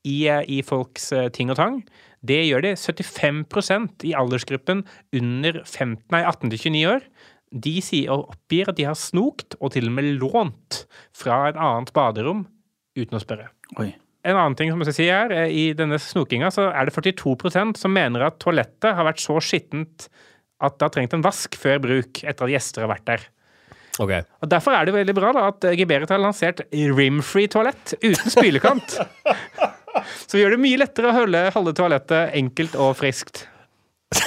i, 0.03 0.27
eh, 0.27 0.43
i 0.47 0.61
folks 0.65 1.11
eh, 1.15 1.29
ting 1.33 1.53
og 1.53 1.59
tang. 1.59 1.81
Det 2.23 2.39
gjør 2.45 2.63
de 2.63 2.73
75% 2.79 4.05
i 4.07 4.13
aldersgruppen 4.15 4.85
under 5.15 5.59
15, 5.63 5.97
nei, 6.13 6.23
18 6.23 6.53
til 6.53 6.61
29 6.69 6.85
år. 6.93 7.07
De 7.63 7.75
sier 7.85 8.13
og 8.13 8.31
oppgir 8.33 8.71
at 8.71 8.79
de 8.79 8.87
har 8.87 8.97
snokt 8.97 9.57
og 9.59 9.75
til 9.75 9.89
og 9.89 9.97
med 9.97 10.07
lånt 10.21 10.83
fra 11.15 11.43
et 11.51 11.59
annet 11.59 11.91
baderom 11.95 12.47
uten 12.97 13.19
å 13.19 13.21
spørre. 13.21 13.51
Oi. 13.81 13.91
En 14.23 14.37
annen 14.39 14.55
ting 14.55 14.71
som 14.71 14.79
jeg 14.79 14.87
skal 14.87 14.95
si 14.95 15.07
er, 15.11 15.33
eh, 15.35 15.51
I 15.51 15.63
denne 15.75 15.99
snokinga 15.99 16.51
så 16.53 16.69
er 16.71 16.87
det 16.87 16.95
42% 16.95 17.79
som 17.79 17.91
mener 17.91 18.23
at 18.23 18.39
toalettet 18.39 18.95
har 18.95 19.07
vært 19.07 19.19
så 19.19 19.35
skittent 19.43 20.07
at 20.63 20.77
det 20.77 20.85
har 20.85 20.93
trengt 20.95 21.15
en 21.17 21.25
vask 21.25 21.57
før 21.59 21.81
bruk 21.83 22.23
etter 22.23 22.45
at 22.47 22.53
gjester 22.53 22.85
har 22.85 22.93
vært 22.93 23.07
der. 23.09 23.25
Ok. 24.01 24.13
Og 24.41 24.49
Derfor 24.49 24.73
er 24.73 24.87
det 24.87 24.95
veldig 24.95 25.15
bra 25.17 25.31
da 25.35 25.47
at 25.51 25.65
Geberit 25.77 26.11
har 26.13 26.21
lansert 26.21 26.63
rim-free 26.71 27.49
toalett 27.51 27.93
uten 28.01 28.33
spylekant. 28.33 28.97
Så 30.27 30.37
vi 30.37 30.41
gjør 30.41 30.55
det 30.55 30.63
mye 30.63 30.79
lettere 30.81 31.11
å 31.11 31.17
holde, 31.19 31.41
holde 31.53 31.75
toalettet 31.77 32.33
enkelt 32.39 32.73
og 32.81 32.95
friskt. 32.97 33.35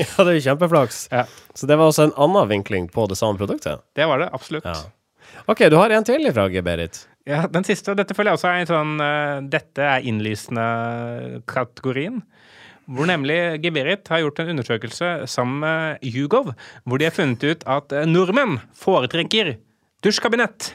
ja, 0.00 0.08
det 0.18 0.26
er 0.26 0.36
jo 0.36 0.46
kjempeflaks. 0.48 0.96
Ja. 1.12 1.24
Så 1.54 1.62
det 1.70 1.76
var 1.78 1.86
også 1.90 2.08
en 2.08 2.16
annen 2.26 2.50
vinkling 2.50 2.84
på 2.92 3.06
det 3.10 3.18
samme 3.20 3.38
produktet? 3.40 3.84
Det 3.96 4.06
var 4.10 4.16
det, 4.22 4.28
absolutt. 4.34 4.66
Ja. 4.66 4.74
Ok, 5.46 5.60
du 5.70 5.76
har 5.78 5.90
en 5.94 6.06
til 6.06 6.26
fra 6.32 6.48
Geberit. 6.50 6.94
Ja, 7.26 7.46
den 7.50 7.64
siste, 7.66 7.94
dette 7.98 8.14
føler 8.14 8.30
jeg 8.32 8.38
også 8.38 8.48
er 8.50 8.56
en 8.60 8.68
sånn 8.70 9.00
eh, 9.02 9.38
Dette 9.50 9.82
er 9.82 10.04
innlysende-kategorien. 10.06 12.22
Hvor 12.86 13.08
nemlig 13.10 13.38
Geberit 13.64 14.06
har 14.12 14.22
gjort 14.22 14.38
en 14.42 14.52
undersøkelse 14.54 15.08
sammen 15.30 15.58
med 15.64 16.04
Hugov, 16.14 16.52
hvor 16.86 17.00
de 17.00 17.08
har 17.08 17.14
funnet 17.16 17.42
ut 17.42 17.66
at 17.66 17.94
eh, 17.94 18.06
nordmenn 18.06 18.60
foretrekker 18.78 19.56
dusjkabinett. 20.06 20.70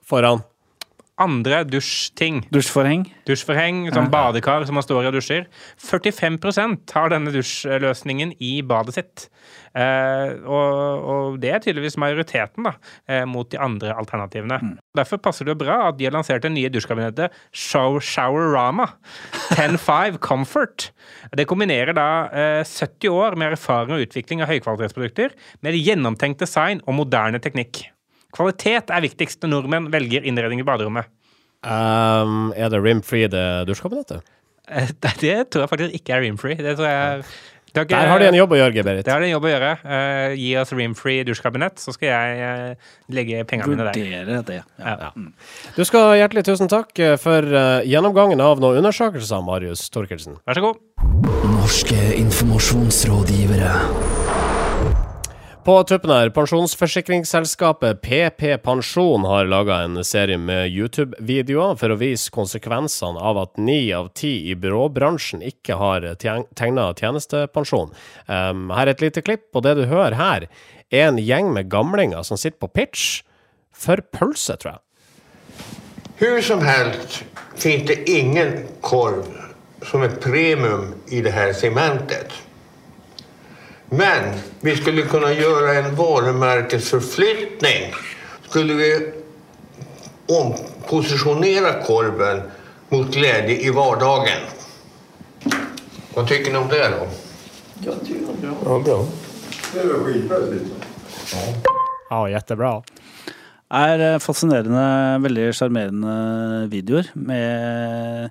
Foran. 0.00 0.40
Andre 1.20 1.58
dusjting. 1.68 2.38
Dusjforheng. 2.54 3.02
Dusjforheng, 3.28 3.84
sånn 3.92 4.08
badekar 4.12 4.64
som 4.64 4.78
man 4.78 4.84
står 4.84 5.04
i 5.04 5.10
og 5.10 5.16
dusjer. 5.18 5.44
45% 5.76 6.94
har 6.96 7.12
denne 7.12 7.34
dusjløsningen 7.34 8.32
i 8.40 8.54
badet 8.64 8.96
sitt. 8.96 9.26
Eh, 9.76 10.32
og, 10.48 11.04
og 11.12 11.36
det 11.42 11.52
er 11.52 11.60
tydeligvis 11.64 11.98
majoriteten 12.00 12.64
da, 12.64 12.74
eh, 13.12 13.26
mot 13.28 13.48
de 13.52 13.60
andre 13.60 13.92
alternativene. 13.92 14.58
Derfor 14.96 15.20
passer 15.20 15.48
det 15.48 15.58
bra 15.60 15.78
at 15.90 16.00
de 16.00 16.08
har 16.08 16.16
lansert 16.16 16.46
det 16.46 16.54
nye 16.56 16.72
dusjkabinettet 16.72 17.36
Show, 17.52 18.00
Showerama 18.00 18.88
10.5 19.52 20.16
Comfort. 20.28 20.90
Det 21.36 21.48
kombinerer 21.50 21.92
da 21.96 22.10
eh, 22.32 22.60
70 22.64 23.12
år 23.12 23.36
med 23.36 23.58
erfaring 23.58 23.98
og 23.98 24.08
utvikling 24.08 24.40
av 24.40 24.52
høykvalitetsprodukter 24.52 25.36
med 25.60 25.76
gjennomtenkt 25.76 26.40
design 26.40 26.80
og 26.86 27.02
moderne 27.04 27.40
teknikk. 27.42 27.84
Kvalitet 28.32 28.88
er 28.92 29.00
viktigst 29.04 29.42
når 29.44 29.50
nordmenn 29.56 29.90
velger 29.92 30.24
innredning 30.24 30.60
i 30.62 30.66
baderommet. 30.66 31.04
Um, 31.62 32.50
er 32.58 32.68
det 32.72 32.80
rim-free 32.82 33.28
det 33.30 33.46
dusjkabinettet? 33.68 34.20
Eh, 34.72 34.88
det 35.22 35.36
tror 35.52 35.62
jeg 35.66 35.70
faktisk 35.70 35.92
ikke 36.00 36.14
er 36.16 36.20
rimfree. 36.24 36.56
Det 36.58 36.76
tror 36.78 36.88
jeg 36.88 37.24
det 37.72 37.80
ikke- 37.86 37.96
Der 37.96 38.08
har 38.08 38.18
de 38.18 38.26
en 38.28 38.34
jobb 38.34 38.50
å 38.52 38.56
gjøre, 38.58 38.82
Berit. 38.84 39.04
Det 39.04 39.12
har 39.12 39.20
de 39.20 39.26
en 39.30 39.32
jobb 39.32 39.44
å 39.48 39.52
gjøre. 39.52 39.70
Uh, 39.84 40.34
gi 40.36 40.56
oss 40.60 40.72
rimfree 40.76 41.24
dusjkabinett, 41.24 41.78
så 41.80 41.92
skal 41.94 42.08
jeg 42.08 42.40
uh, 42.42 42.74
legge 43.08 43.44
pengene 43.48 43.68
mine 43.72 43.84
der. 43.88 43.94
Vurdere 43.96 44.42
det. 44.44 44.58
Ja. 44.78 44.96
Ja. 45.06 45.10
Du 45.76 45.84
skal 45.88 46.16
hjertelig 46.20 46.44
tusen 46.50 46.68
takk 46.68 46.92
for 47.22 47.40
gjennomgangen 47.88 48.40
av 48.44 48.60
noen 48.60 48.76
undersøkelser, 48.82 49.40
Marius 49.44 49.88
Torkelsen. 49.92 50.36
Vær 50.44 50.54
så 50.60 50.64
god. 50.68 50.76
Norske 51.56 52.00
informasjonsrådgivere. 52.20 53.72
På 55.64 55.82
tuppen 55.84 56.10
her, 56.10 56.30
pensjonsforsikringsselskapet 56.30 58.00
PP 58.02 58.56
Pensjon 58.64 59.24
har 59.24 59.44
laga 59.46 59.76
en 59.84 60.00
serie 60.04 60.34
med 60.38 60.72
YouTube-videoer 60.74 61.76
for 61.78 61.94
å 61.94 61.98
vise 62.00 62.32
konsekvensene 62.34 63.22
av 63.22 63.38
at 63.38 63.60
ni 63.62 63.92
av 63.94 64.08
ti 64.18 64.32
i 64.50 64.56
byråbransjen 64.58 65.44
ikke 65.46 65.78
har 65.78 66.08
tegna 66.18 66.88
tjenestepensjon. 66.98 67.94
Um, 68.26 68.74
her 68.74 68.88
er 68.88 68.94
et 68.96 69.06
lite 69.06 69.22
klipp, 69.22 69.46
og 69.54 69.62
det 69.62 69.76
du 69.78 69.84
hører 69.86 70.18
her, 70.18 70.50
er 70.90 71.12
en 71.12 71.22
gjeng 71.22 71.54
med 71.54 71.70
gamlinger 71.70 72.26
som 72.26 72.40
sitter 72.42 72.58
på 72.58 72.72
pitch 72.82 73.22
for 73.70 74.02
pølse, 74.10 74.58
tror 74.58 74.80
jeg. 74.80 74.86
Hur 76.24 76.42
som 76.42 76.66
helst 76.66 77.22
finnes 77.54 77.86
det 77.86 78.02
ingen 78.10 78.64
korv 78.82 79.30
som 79.86 80.02
et 80.02 80.18
premium 80.18 80.96
i 81.06 81.22
det 81.22 81.38
her 81.38 81.54
segmentet. 81.54 82.34
Men 83.92 84.34
vi 84.60 84.76
skulle 84.76 85.02
kunna 85.02 85.32
göra 85.32 85.74
en 85.74 85.96
varumärkesförflyttning. 85.96 87.94
Skulle 88.48 88.74
vi 88.74 89.12
ompositionera 90.26 91.82
korven 91.82 92.42
mot 92.88 93.14
glädje 93.14 93.60
i 93.60 93.70
vardagen. 93.70 94.38
Vad 96.14 96.28
tycker 96.28 96.52
ni 96.52 96.58
om 96.58 96.68
det 96.68 96.88
då? 96.88 97.06
Jag 97.84 97.94
tycker 98.06 98.20
det 98.40 98.46
är 98.46 98.50
bra. 98.50 98.56
Ja, 98.64 98.78
bra. 98.84 99.06
Det 99.74 99.84
var 99.84 100.04
skitbra. 100.04 100.36
Ja, 102.10 102.28
jättebra. 102.28 102.82
er 103.70 104.12
eh, 104.12 104.18
fascinerende, 104.18 105.18
veldig 105.22 105.54
sjarmerende 105.54 106.66
videoer 106.66 107.06
med 107.12 108.30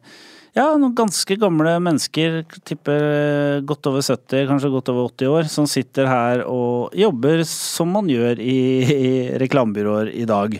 ja, 0.58 0.66
noen 0.76 0.96
ganske 0.98 1.38
gamle 1.40 1.78
mennesker, 1.84 2.42
tipper 2.68 3.06
eh, 3.08 3.60
godt 3.64 3.88
over 3.88 4.04
70, 4.04 4.50
kanskje 4.50 4.72
godt 4.74 4.92
over 4.92 5.08
80 5.14 5.32
år, 5.32 5.50
som 5.52 5.68
sitter 5.70 6.10
her 6.12 6.44
og 6.44 6.96
jobber 6.98 7.46
som 7.48 7.94
man 7.96 8.12
gjør 8.12 8.42
i, 8.44 8.58
i 8.84 9.12
reklamebyråer 9.40 10.12
i 10.12 10.28
dag. 10.28 10.58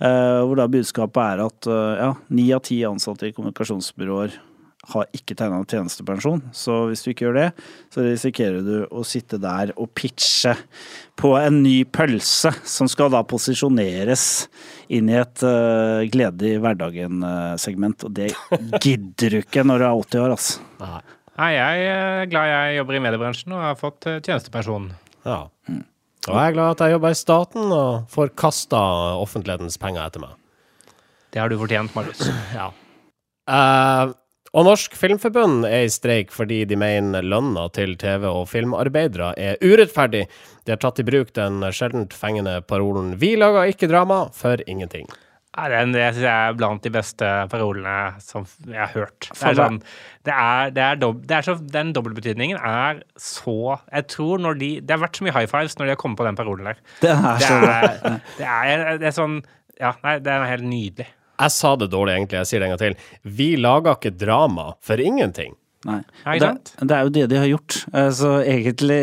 Eh, 0.00 0.40
hvor 0.42 0.58
da 0.58 0.66
budskapet 0.72 1.22
er 1.22 1.44
at 1.46 1.70
eh, 1.70 2.02
ja, 2.02 2.12
ni 2.34 2.48
av 2.56 2.64
ti 2.66 2.80
ansatte 2.88 3.30
i 3.30 3.34
kommunikasjonsbyråer 3.36 4.38
har 4.88 5.06
ikke 5.16 5.36
tegna 5.36 5.60
tjenestepensjon. 5.68 6.40
Så 6.56 6.86
hvis 6.88 7.04
du 7.04 7.10
ikke 7.12 7.26
gjør 7.26 7.36
det, 7.36 7.48
så 7.92 8.04
risikerer 8.04 8.64
du 8.64 8.74
å 8.88 9.04
sitte 9.06 9.38
der 9.40 9.74
og 9.76 9.90
pitche 9.96 10.54
på 11.20 11.34
en 11.36 11.60
ny 11.64 11.82
pølse, 11.84 12.52
som 12.64 12.88
skal 12.88 13.12
da 13.12 13.20
posisjoneres 13.28 14.24
inn 14.88 15.10
i 15.12 15.18
et 15.20 15.44
uh, 15.44 16.00
glede 16.10 16.48
i 16.48 16.56
hverdagen-segment. 16.62 18.08
Og 18.08 18.16
det 18.16 18.32
gidder 18.80 19.36
du 19.36 19.40
ikke 19.42 19.66
når 19.68 19.82
du 19.82 19.86
er 19.86 20.04
80 20.06 20.24
år, 20.24 20.36
altså. 20.38 20.90
Nei, 21.40 21.52
jeg 21.56 21.86
er 21.92 22.26
glad 22.32 22.50
jeg 22.50 22.80
jobber 22.80 22.96
i 22.96 23.04
mediebransjen 23.04 23.54
og 23.56 23.64
har 23.64 23.78
fått 23.80 24.08
eh, 24.10 24.18
tjenestepensjon. 24.20 24.90
Ja. 25.24 25.38
Og 26.28 26.34
jeg 26.36 26.50
er 26.50 26.56
glad 26.56 26.74
at 26.74 26.82
jeg 26.84 26.96
jobber 26.96 27.14
i 27.14 27.16
staten 27.16 27.72
og 27.72 28.10
får 28.12 28.34
kasta 28.36 28.80
offentlighetens 29.22 29.78
penger 29.80 30.04
etter 30.04 30.24
meg. 30.24 30.34
Det 31.32 31.40
har 31.40 31.48
du 31.48 31.56
fortjent, 31.60 31.94
Marius. 31.96 32.26
Ja. 32.52 32.68
Eh, 33.50 34.12
og 34.50 34.66
Norsk 34.66 34.96
Filmforbund 34.98 35.62
er 35.68 35.84
i 35.86 35.90
streik 35.92 36.32
fordi 36.34 36.64
de 36.66 36.78
mener 36.78 37.22
lønna 37.22 37.68
til 37.74 37.92
TV- 38.00 38.26
og 38.26 38.48
filmarbeidere 38.50 39.30
er 39.38 39.60
urettferdig. 39.62 40.24
De 40.66 40.74
har 40.74 40.80
tatt 40.82 40.98
i 40.98 41.06
bruk 41.06 41.30
den 41.38 41.62
sjeldent 41.70 42.16
fengende 42.18 42.56
parolen 42.66 43.14
'Vi 43.14 43.36
lager 43.38 43.70
ikke 43.70 43.90
drama 43.90 44.24
for 44.34 44.58
ingenting'. 44.66 45.06
Ja, 45.56 45.66
den 45.68 45.92
det 45.92 46.02
synes 46.14 46.24
jeg 46.24 46.48
er 46.48 46.54
blant 46.54 46.82
de 46.82 46.90
beste 46.94 47.28
parolene 47.50 48.14
som 48.22 48.44
jeg 48.66 48.78
har 48.78 48.92
hørt. 48.94 49.26
Det 49.26 49.36
For 49.36 49.50
er 49.50 49.58
sånn, 49.58 49.78
det 50.26 50.34
er, 50.34 50.70
det 50.70 50.82
er, 50.84 50.98
dob, 51.02 51.24
det 51.26 51.36
er 51.36 51.46
så, 51.46 51.56
den 51.58 51.90
dobbeltbetydningen 51.92 52.58
er 52.58 53.00
så 53.18 53.78
Jeg 53.90 54.06
tror 54.14 54.38
når 54.38 54.58
de 54.60 54.68
Det 54.80 54.94
har 54.94 55.02
vært 55.02 55.18
så 55.18 55.26
mye 55.26 55.34
high 55.34 55.50
fives 55.50 55.74
når 55.78 55.86
de 55.86 55.94
har 55.96 55.98
kommet 55.98 56.18
på 56.18 56.26
den 56.26 56.38
parolen 56.38 56.70
der. 56.70 56.78
Det 57.02 57.10
er 57.10 57.22
Det 57.38 57.48
så 57.48 57.54
er, 57.54 58.20
det 58.38 58.46
er, 58.46 58.98
det 58.98 59.10
er 59.10 59.16
sånn 59.16 59.40
Ja, 59.80 59.94
nei, 60.04 60.18
det 60.22 60.30
er 60.30 60.44
helt 60.44 60.66
nydelig. 60.70 61.08
Jeg 61.40 61.54
sa 61.56 61.74
det 61.80 61.90
dårlig, 61.92 62.18
egentlig. 62.18 62.42
Jeg 62.42 62.50
sier 62.50 62.60
det 62.62 62.68
en 62.68 62.76
gang 62.76 62.84
til. 62.84 63.00
Vi 63.40 63.50
lager 63.56 63.96
ikke 63.96 64.14
drama 64.20 64.74
for 64.84 65.00
ingenting. 65.00 65.56
Nei. 65.88 66.02
Det, 66.36 66.48
det 66.84 66.92
er 66.92 67.06
jo 67.06 67.12
det 67.14 67.22
de 67.32 67.38
har 67.40 67.46
gjort. 67.48 67.78
Eh, 67.96 68.10
Så 68.12 68.32
egentlig 68.44 68.98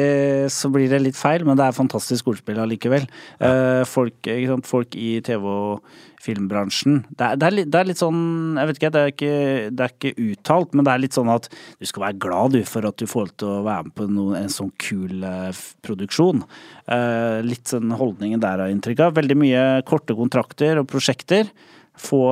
så 0.54 0.70
blir 0.70 0.92
det 0.92 1.00
litt 1.02 1.18
feil, 1.18 1.42
men 1.48 1.58
det 1.58 1.66
er 1.66 1.74
fantastisk 1.74 2.28
ordspill 2.30 2.60
allikevel. 2.62 3.08
Ja. 3.42 3.82
Folk, 3.90 4.20
ikke 4.22 4.52
sant? 4.52 4.70
Folk 4.70 4.94
i 5.00 5.16
TV- 5.26 5.48
og 5.50 5.88
filmbransjen. 6.22 7.00
Det 7.18 7.24
er, 7.24 7.40
det, 7.40 7.48
er 7.48 7.56
litt, 7.56 7.70
det 7.74 7.80
er 7.80 7.88
litt 7.92 8.00
sånn 8.02 8.22
Jeg 8.58 8.70
vet 8.70 8.80
ikke, 8.80 8.90
det 8.94 9.02
er 9.02 9.12
ikke, 9.14 9.34
det 9.78 9.86
er 9.86 9.94
ikke 9.94 10.12
uttalt, 10.28 10.76
men 10.76 10.88
det 10.88 10.94
er 10.94 11.02
litt 11.04 11.18
sånn 11.18 11.32
at 11.34 11.48
du 11.54 11.88
skal 11.90 12.06
være 12.08 12.20
glad 12.26 12.56
du 12.58 12.60
for 12.68 12.88
at 12.90 12.98
du 13.02 13.06
får 13.10 13.32
til 13.38 13.52
å 13.54 13.64
være 13.68 13.88
med 13.88 13.96
på 13.98 14.08
noen, 14.10 14.36
en 14.42 14.54
sånn 14.54 14.72
kul 14.82 15.24
eh, 15.26 15.62
produksjon. 15.86 16.44
Eh, 16.94 17.40
litt 17.46 17.74
sånn 17.74 17.94
holdningen 17.98 18.42
der 18.44 18.58
har 18.62 18.68
jeg 18.70 18.78
inntrykk 18.78 19.06
av. 19.08 19.18
Veldig 19.18 19.40
mye 19.40 19.66
korte 19.88 20.18
kontrakter 20.18 20.82
og 20.82 20.90
prosjekter. 20.94 21.50
Få, 21.98 22.24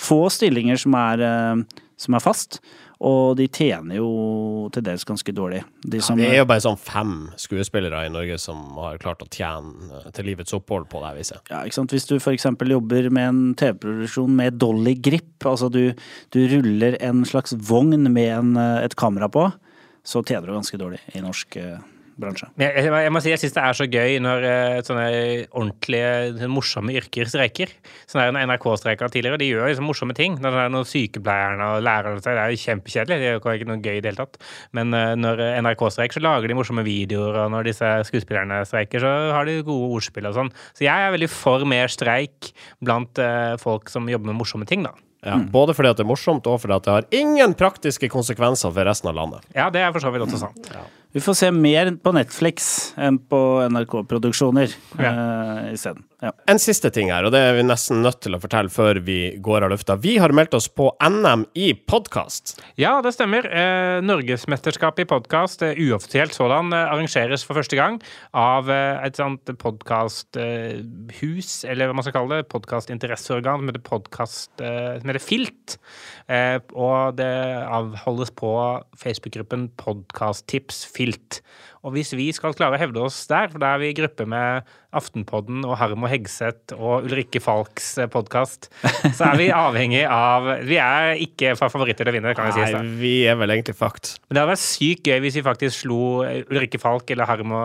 få 0.00 0.22
stillinger 0.32 0.80
som 0.80 0.96
er, 0.98 1.26
eh, 1.26 1.82
som 2.00 2.18
er 2.18 2.24
fast. 2.24 2.60
Og 3.02 3.34
de 3.34 3.48
tjener 3.50 3.98
jo 3.98 4.68
til 4.74 4.84
dels 4.86 5.02
ganske 5.06 5.32
dårlig. 5.34 5.62
De 5.82 5.98
som, 6.04 6.18
Det 6.18 6.28
er 6.28 6.38
jo 6.38 6.46
bare 6.46 6.62
sånn 6.62 6.78
fem 6.78 7.14
skuespillere 7.40 8.04
i 8.06 8.12
Norge 8.14 8.36
som 8.38 8.60
har 8.78 9.00
klart 9.02 9.24
å 9.24 9.26
tjene 9.26 10.02
til 10.14 10.28
livets 10.30 10.54
opphold 10.54 10.86
på 10.92 11.02
det 11.02 11.10
viset. 11.18 11.42
ja, 11.50 11.64
ikke 11.66 11.80
sant? 11.80 11.94
Hvis 11.94 12.06
du 12.06 12.14
f.eks. 12.20 12.46
jobber 12.46 13.10
med 13.10 13.28
en 13.28 13.40
TV-produksjon 13.58 14.36
med 14.38 14.60
dolly 14.62 14.94
grip, 14.94 15.34
altså 15.42 15.70
du, 15.72 15.96
du 16.30 16.40
ruller 16.54 16.96
en 17.02 17.24
slags 17.26 17.56
vogn 17.58 18.06
med 18.06 18.30
en, 18.36 18.54
eh, 18.56 18.84
et 18.86 18.94
kamera 18.94 19.26
på, 19.28 19.48
så 20.06 20.22
tjener 20.22 20.46
du 20.46 20.54
ganske 20.54 20.78
dårlig 20.78 21.02
i 21.14 21.24
norsk 21.24 21.58
eh, 21.58 21.82
bransje. 22.20 22.48
Jeg, 22.60 22.72
jeg, 22.76 22.92
jeg 23.06 23.12
må 23.14 23.22
si 23.22 23.32
jeg 23.32 23.40
syns 23.40 23.54
det 23.56 23.62
er 23.62 23.76
så 23.78 23.86
gøy 23.88 24.16
når 24.24 24.46
eh, 24.48 24.78
sånne 24.86 25.06
ordentlige, 25.50 26.48
morsomme 26.52 26.94
yrker 26.98 27.30
streiker. 27.30 27.72
Sånn 28.10 28.22
der 28.22 28.34
når 28.34 28.48
NRK 28.50 28.66
streika 28.80 29.08
tidligere, 29.12 29.40
de 29.40 29.50
gjør 29.50 29.70
liksom 29.70 29.88
morsomme 29.88 30.16
ting. 30.18 30.38
Når, 30.40 30.56
det 30.56 30.64
er 30.64 30.74
noen 30.74 30.88
sykepleierne 30.88 31.68
og 31.76 31.86
lærerne 31.86 32.24
Det 32.24 32.34
er 32.34 32.54
jo 32.54 32.62
kjempekjedelig, 32.64 33.20
det 33.22 33.30
er 33.30 33.38
jo 33.38 33.42
ikke 33.42 33.70
noe 33.70 33.80
gøy 33.82 33.98
i 33.98 34.02
det 34.02 34.12
hele 34.12 34.22
tatt. 34.24 34.40
Men 34.78 34.96
eh, 34.96 35.12
når 35.20 35.44
NRK 35.66 35.86
streiker, 35.96 36.18
så 36.18 36.24
lager 36.26 36.52
de 36.52 36.58
morsomme 36.58 36.86
videoer, 36.86 37.44
og 37.44 37.54
når 37.54 37.70
disse 37.70 37.92
skuespillerne 38.10 38.62
streiker, 38.68 39.04
så 39.04 39.14
har 39.36 39.48
de 39.48 39.60
gode 39.66 39.92
ordspill 39.98 40.28
og 40.30 40.36
sånn. 40.38 40.52
Så 40.76 40.86
jeg 40.88 41.06
er 41.06 41.14
veldig 41.14 41.30
for 41.32 41.64
mer 41.68 41.92
streik 41.92 42.52
blant 42.82 43.22
eh, 43.22 43.54
folk 43.62 43.92
som 43.92 44.10
jobber 44.10 44.32
med 44.32 44.40
morsomme 44.42 44.68
ting, 44.68 44.84
da. 44.88 44.94
Ja, 45.22 45.36
Både 45.38 45.70
fordi 45.74 45.92
at 45.92 46.00
det 46.00 46.02
er 46.02 46.10
morsomt, 46.10 46.48
og 46.50 46.58
fordi 46.64 46.74
at 46.74 46.86
det 46.86 46.94
har 46.96 47.04
ingen 47.14 47.52
praktiske 47.54 48.08
konsekvenser 48.10 48.72
for 48.74 48.88
resten 48.88 49.12
av 49.12 49.20
landet. 49.20 49.46
Ja, 49.54 49.68
det 49.70 49.84
er 49.84 49.94
for 49.94 50.02
så 50.02 50.10
vidt 50.10 50.24
også 50.26 50.40
sant. 50.40 50.72
Vi 51.12 51.20
får 51.20 51.34
se 51.36 51.50
mer 51.52 51.90
på 52.00 52.12
Netflix 52.16 52.70
enn 52.96 53.18
på 53.28 53.40
NRK-produksjoner 53.68 54.72
eh, 54.96 55.72
isteden. 55.74 56.06
Ja. 56.22 56.30
En 56.46 56.60
siste 56.62 56.86
ting 56.94 57.08
her, 57.10 57.26
og 57.26 57.32
det 57.34 57.40
er 57.42 57.56
vi 57.56 57.64
nesten 57.66 57.98
nødt 58.04 58.20
til 58.22 58.36
å 58.36 58.38
fortelle 58.38 58.70
før 58.70 59.00
vi 59.02 59.34
går 59.42 59.64
av 59.66 59.72
lufta. 59.72 59.96
Vi 59.98 60.12
har 60.22 60.30
meldt 60.30 60.54
oss 60.54 60.68
på 60.70 60.92
NM 61.02 61.48
i 61.58 61.72
podkast. 61.74 62.62
Ja, 62.78 63.00
det 63.02 63.10
stemmer. 63.16 63.42
Eh, 63.50 63.98
Norgesmesterskapet 64.06 65.02
i 65.02 65.08
podkast, 65.10 65.64
eh, 65.66 65.74
uoffisielt 65.82 66.30
sådan, 66.36 66.70
eh, 66.72 66.92
arrangeres 66.94 67.42
for 67.42 67.58
første 67.58 67.74
gang 67.74 67.98
av 68.32 68.70
eh, 68.70 69.02
et 69.04 69.18
sånt 69.18 69.44
podkasthus, 69.58 71.50
eller 71.66 71.90
hva 71.90 71.94
man 71.98 72.06
skal 72.06 72.14
kalle 72.20 72.38
det, 72.38 72.50
podkastinteresseorgan 72.54 73.58
som 73.58 73.66
heter 73.72 73.82
Podkast, 73.82 74.54
eh, 74.62 75.00
som 75.00 75.10
heter 75.10 75.26
Filt. 75.26 75.78
Eh, 76.30 76.60
og 76.78 77.16
det 77.18 77.66
avholdes 77.66 78.30
på 78.30 78.54
Facebook-gruppen 78.94 79.70
Podkasttips 79.76 80.86
Filt. 80.86 81.42
Og 81.82 81.96
hvis 81.96 82.14
vi 82.14 82.30
skal 82.30 82.54
klare 82.54 82.78
å 82.78 82.82
hevde 82.82 83.02
oss 83.02 83.26
der, 83.26 83.50
for 83.50 83.58
da 83.58 83.74
er 83.74 83.82
vi 83.82 83.90
i 83.90 83.98
gruppe 83.98 84.22
med 84.28 84.62
Aftenpodden 84.92 85.62
og 85.64 85.78
Harmo 85.80 86.08
Hegseth 86.10 86.74
og 86.76 87.06
Ulrikke 87.08 87.40
Falks 87.40 87.94
podkast, 88.12 88.66
så 89.16 89.30
er 89.30 89.38
vi 89.40 89.46
avhengig 89.64 90.02
av 90.04 90.50
Vi 90.68 90.76
er 90.76 91.14
ikke 91.24 91.54
fa- 91.56 91.70
favoritter 91.72 92.04
til 92.04 92.12
å 92.12 92.16
vinne, 92.18 92.34
kan 92.36 92.50
vi 92.50 92.52
si. 92.58 92.74
Nei, 92.76 92.90
vi 93.00 93.12
er 93.32 93.38
vel 93.40 93.54
egentlig 93.54 93.74
fucked. 93.78 94.10
Men 94.28 94.36
det 94.36 94.42
hadde 94.42 94.52
vært 94.52 94.62
sykt 94.66 95.08
gøy 95.08 95.22
hvis 95.24 95.38
vi 95.40 95.44
faktisk 95.46 95.78
slo 95.86 96.00
Ulrikke 96.26 96.80
Falk 96.82 97.08
eller 97.14 97.30
Harmo 97.30 97.62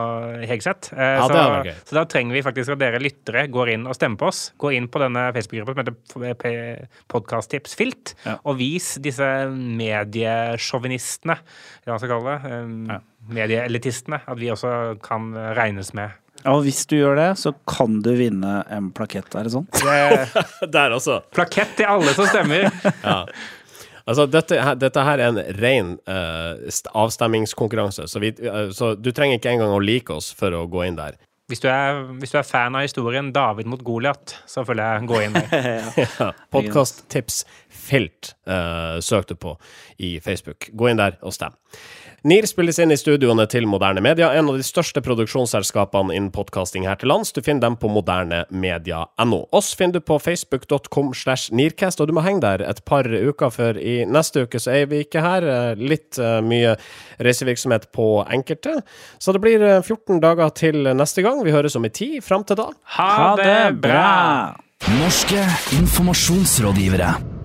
Hegseth. 0.47 0.93
Eh, 0.95 1.13
Ja, 1.17 1.25
så, 1.27 1.33
det 1.35 1.43
vært 1.51 1.69
gøy. 1.71 1.81
så 1.91 1.97
da 1.99 2.05
trenger 2.15 2.37
vi 2.39 2.45
faktisk 2.47 2.75
at 2.77 2.81
dere 2.85 3.03
lyttere 3.03 3.43
går 3.51 3.73
inn 3.75 3.87
og 3.91 3.97
stemmer 3.99 4.21
på 4.23 4.29
oss. 4.31 4.41
Gå 4.63 4.71
inn 4.77 4.87
på 4.87 5.01
denne 5.03 5.27
Facebook-gruppa 5.35 5.87
som 6.13 6.23
heter 6.27 6.87
Podkasttips 7.11 7.75
Filt, 7.79 8.15
Ja. 8.23 8.37
og 8.47 8.55
vis 8.63 8.93
disse 9.03 9.27
mediesjåvinistene, 9.51 11.35
hva 11.83 11.91
man 11.93 11.99
skal 12.01 12.11
kalle 12.15 12.37
det, 12.37 12.53
um, 12.63 13.03
medieelitistene, 13.35 14.21
at 14.23 14.39
vi 14.39 14.47
også 14.53 14.71
kan 15.03 15.33
regnes 15.57 15.91
med. 15.97 16.15
Og 16.45 16.63
hvis 16.67 16.83
du 16.89 16.97
gjør 16.99 17.17
det, 17.17 17.29
så 17.41 17.51
kan 17.69 17.99
du 18.05 18.11
vinne 18.19 18.59
en 18.73 18.91
plakett, 18.95 19.29
er 19.35 19.47
det 19.47 19.53
sånn? 19.55 19.67
Det, 19.73 20.25
Der 20.75 20.95
også. 20.95 21.21
plakett 21.35 21.73
til 21.79 21.89
alle 21.89 22.13
som 22.17 22.29
stemmer. 22.29 22.69
Ja. 23.07 23.23
Altså, 24.07 24.23
dette, 24.31 24.55
dette 24.79 25.03
her 25.03 25.19
er 25.19 25.33
en 25.33 25.39
ren 25.59 25.89
uh, 26.07 26.55
avstemmingskonkurranse, 26.95 28.05
så, 28.07 28.21
vi, 28.23 28.29
uh, 28.39 28.69
så 28.71 28.93
du 28.95 29.09
trenger 29.11 29.35
ikke 29.41 29.51
engang 29.51 29.73
å 29.75 29.81
like 29.83 30.15
oss 30.15 30.29
for 30.31 30.55
å 30.55 30.61
gå 30.71 30.85
inn 30.87 30.95
der. 30.95 31.17
Hvis 31.47 31.59
du 31.63 31.67
er, 31.71 32.01
hvis 32.19 32.31
du 32.31 32.37
er 32.39 32.47
fan 32.47 32.75
av 32.75 32.83
historien 32.83 33.29
David 33.35 33.67
mot 33.71 33.83
Goliat, 33.83 34.33
så 34.47 34.65
føler 34.67 34.83
jeg 34.97 35.07
gå 35.11 35.21
inn 35.23 35.35
der. 35.35 35.51
Ja. 36.19 36.31
Podkasttips 36.51 37.41
Filt 37.77 38.33
uh, 38.49 38.97
søk 39.03 39.29
du 39.29 39.37
på 39.39 39.55
i 39.97 40.17
Facebook. 40.23 40.71
Gå 40.73 40.91
inn 40.91 41.01
der 41.01 41.19
og 41.21 41.35
stem. 41.35 41.55
NIR 42.27 42.47
spilles 42.49 42.79
inn 42.81 42.91
i 42.91 42.97
studioene 42.97 43.45
til 43.47 43.67
Moderne 43.69 44.01
Media, 44.01 44.31
en 44.33 44.49
av 44.49 44.57
de 44.57 44.65
største 44.65 45.03
produksjonsselskapene 45.05 46.15
innen 46.15 46.31
podkasting 46.33 46.87
her 46.89 46.97
til 46.99 47.11
lands. 47.11 47.29
Du 47.31 47.43
finner 47.45 47.61
dem 47.67 47.77
på 47.79 47.91
modernemedia.no. 47.93 49.39
Oss 49.55 49.69
finner 49.77 50.01
du 50.01 50.07
på 50.07 50.17
facebook.com 50.19 51.13
slash 51.15 51.53
nircast, 51.55 52.01
og 52.01 52.09
du 52.09 52.15
må 52.17 52.25
henge 52.25 52.41
der 52.43 52.65
et 52.65 52.81
par 52.89 53.05
uker, 53.05 53.53
for 53.53 53.77
i 53.77 54.01
neste 54.09 54.47
uke 54.47 54.59
så 54.59 54.73
er 54.79 54.89
vi 54.91 55.03
ikke 55.05 55.23
her. 55.23 55.45
Eh, 55.45 55.85
Litt 55.87 56.17
eh, 56.19 56.41
mye 56.41 56.73
reisevirksomhet 57.23 57.87
på 57.95 58.09
enkelte. 58.25 58.79
Så 59.21 59.31
det 59.31 59.43
blir 59.45 59.63
eh, 59.63 59.79
14 59.85 60.19
dager 60.23 60.51
til 60.57 60.89
neste 60.97 61.23
gang. 61.23 61.45
Vi 61.45 61.55
høres 61.55 61.77
om 61.77 61.85
i 61.85 61.93
tid. 61.93 62.19
Fram 62.25 62.43
til 62.49 62.59
da. 62.59 62.71
Ha 62.97 63.33
det 63.39 63.57
bra! 63.85 64.11
Norske 64.97 65.47
informasjonsrådgivere. 65.79 67.36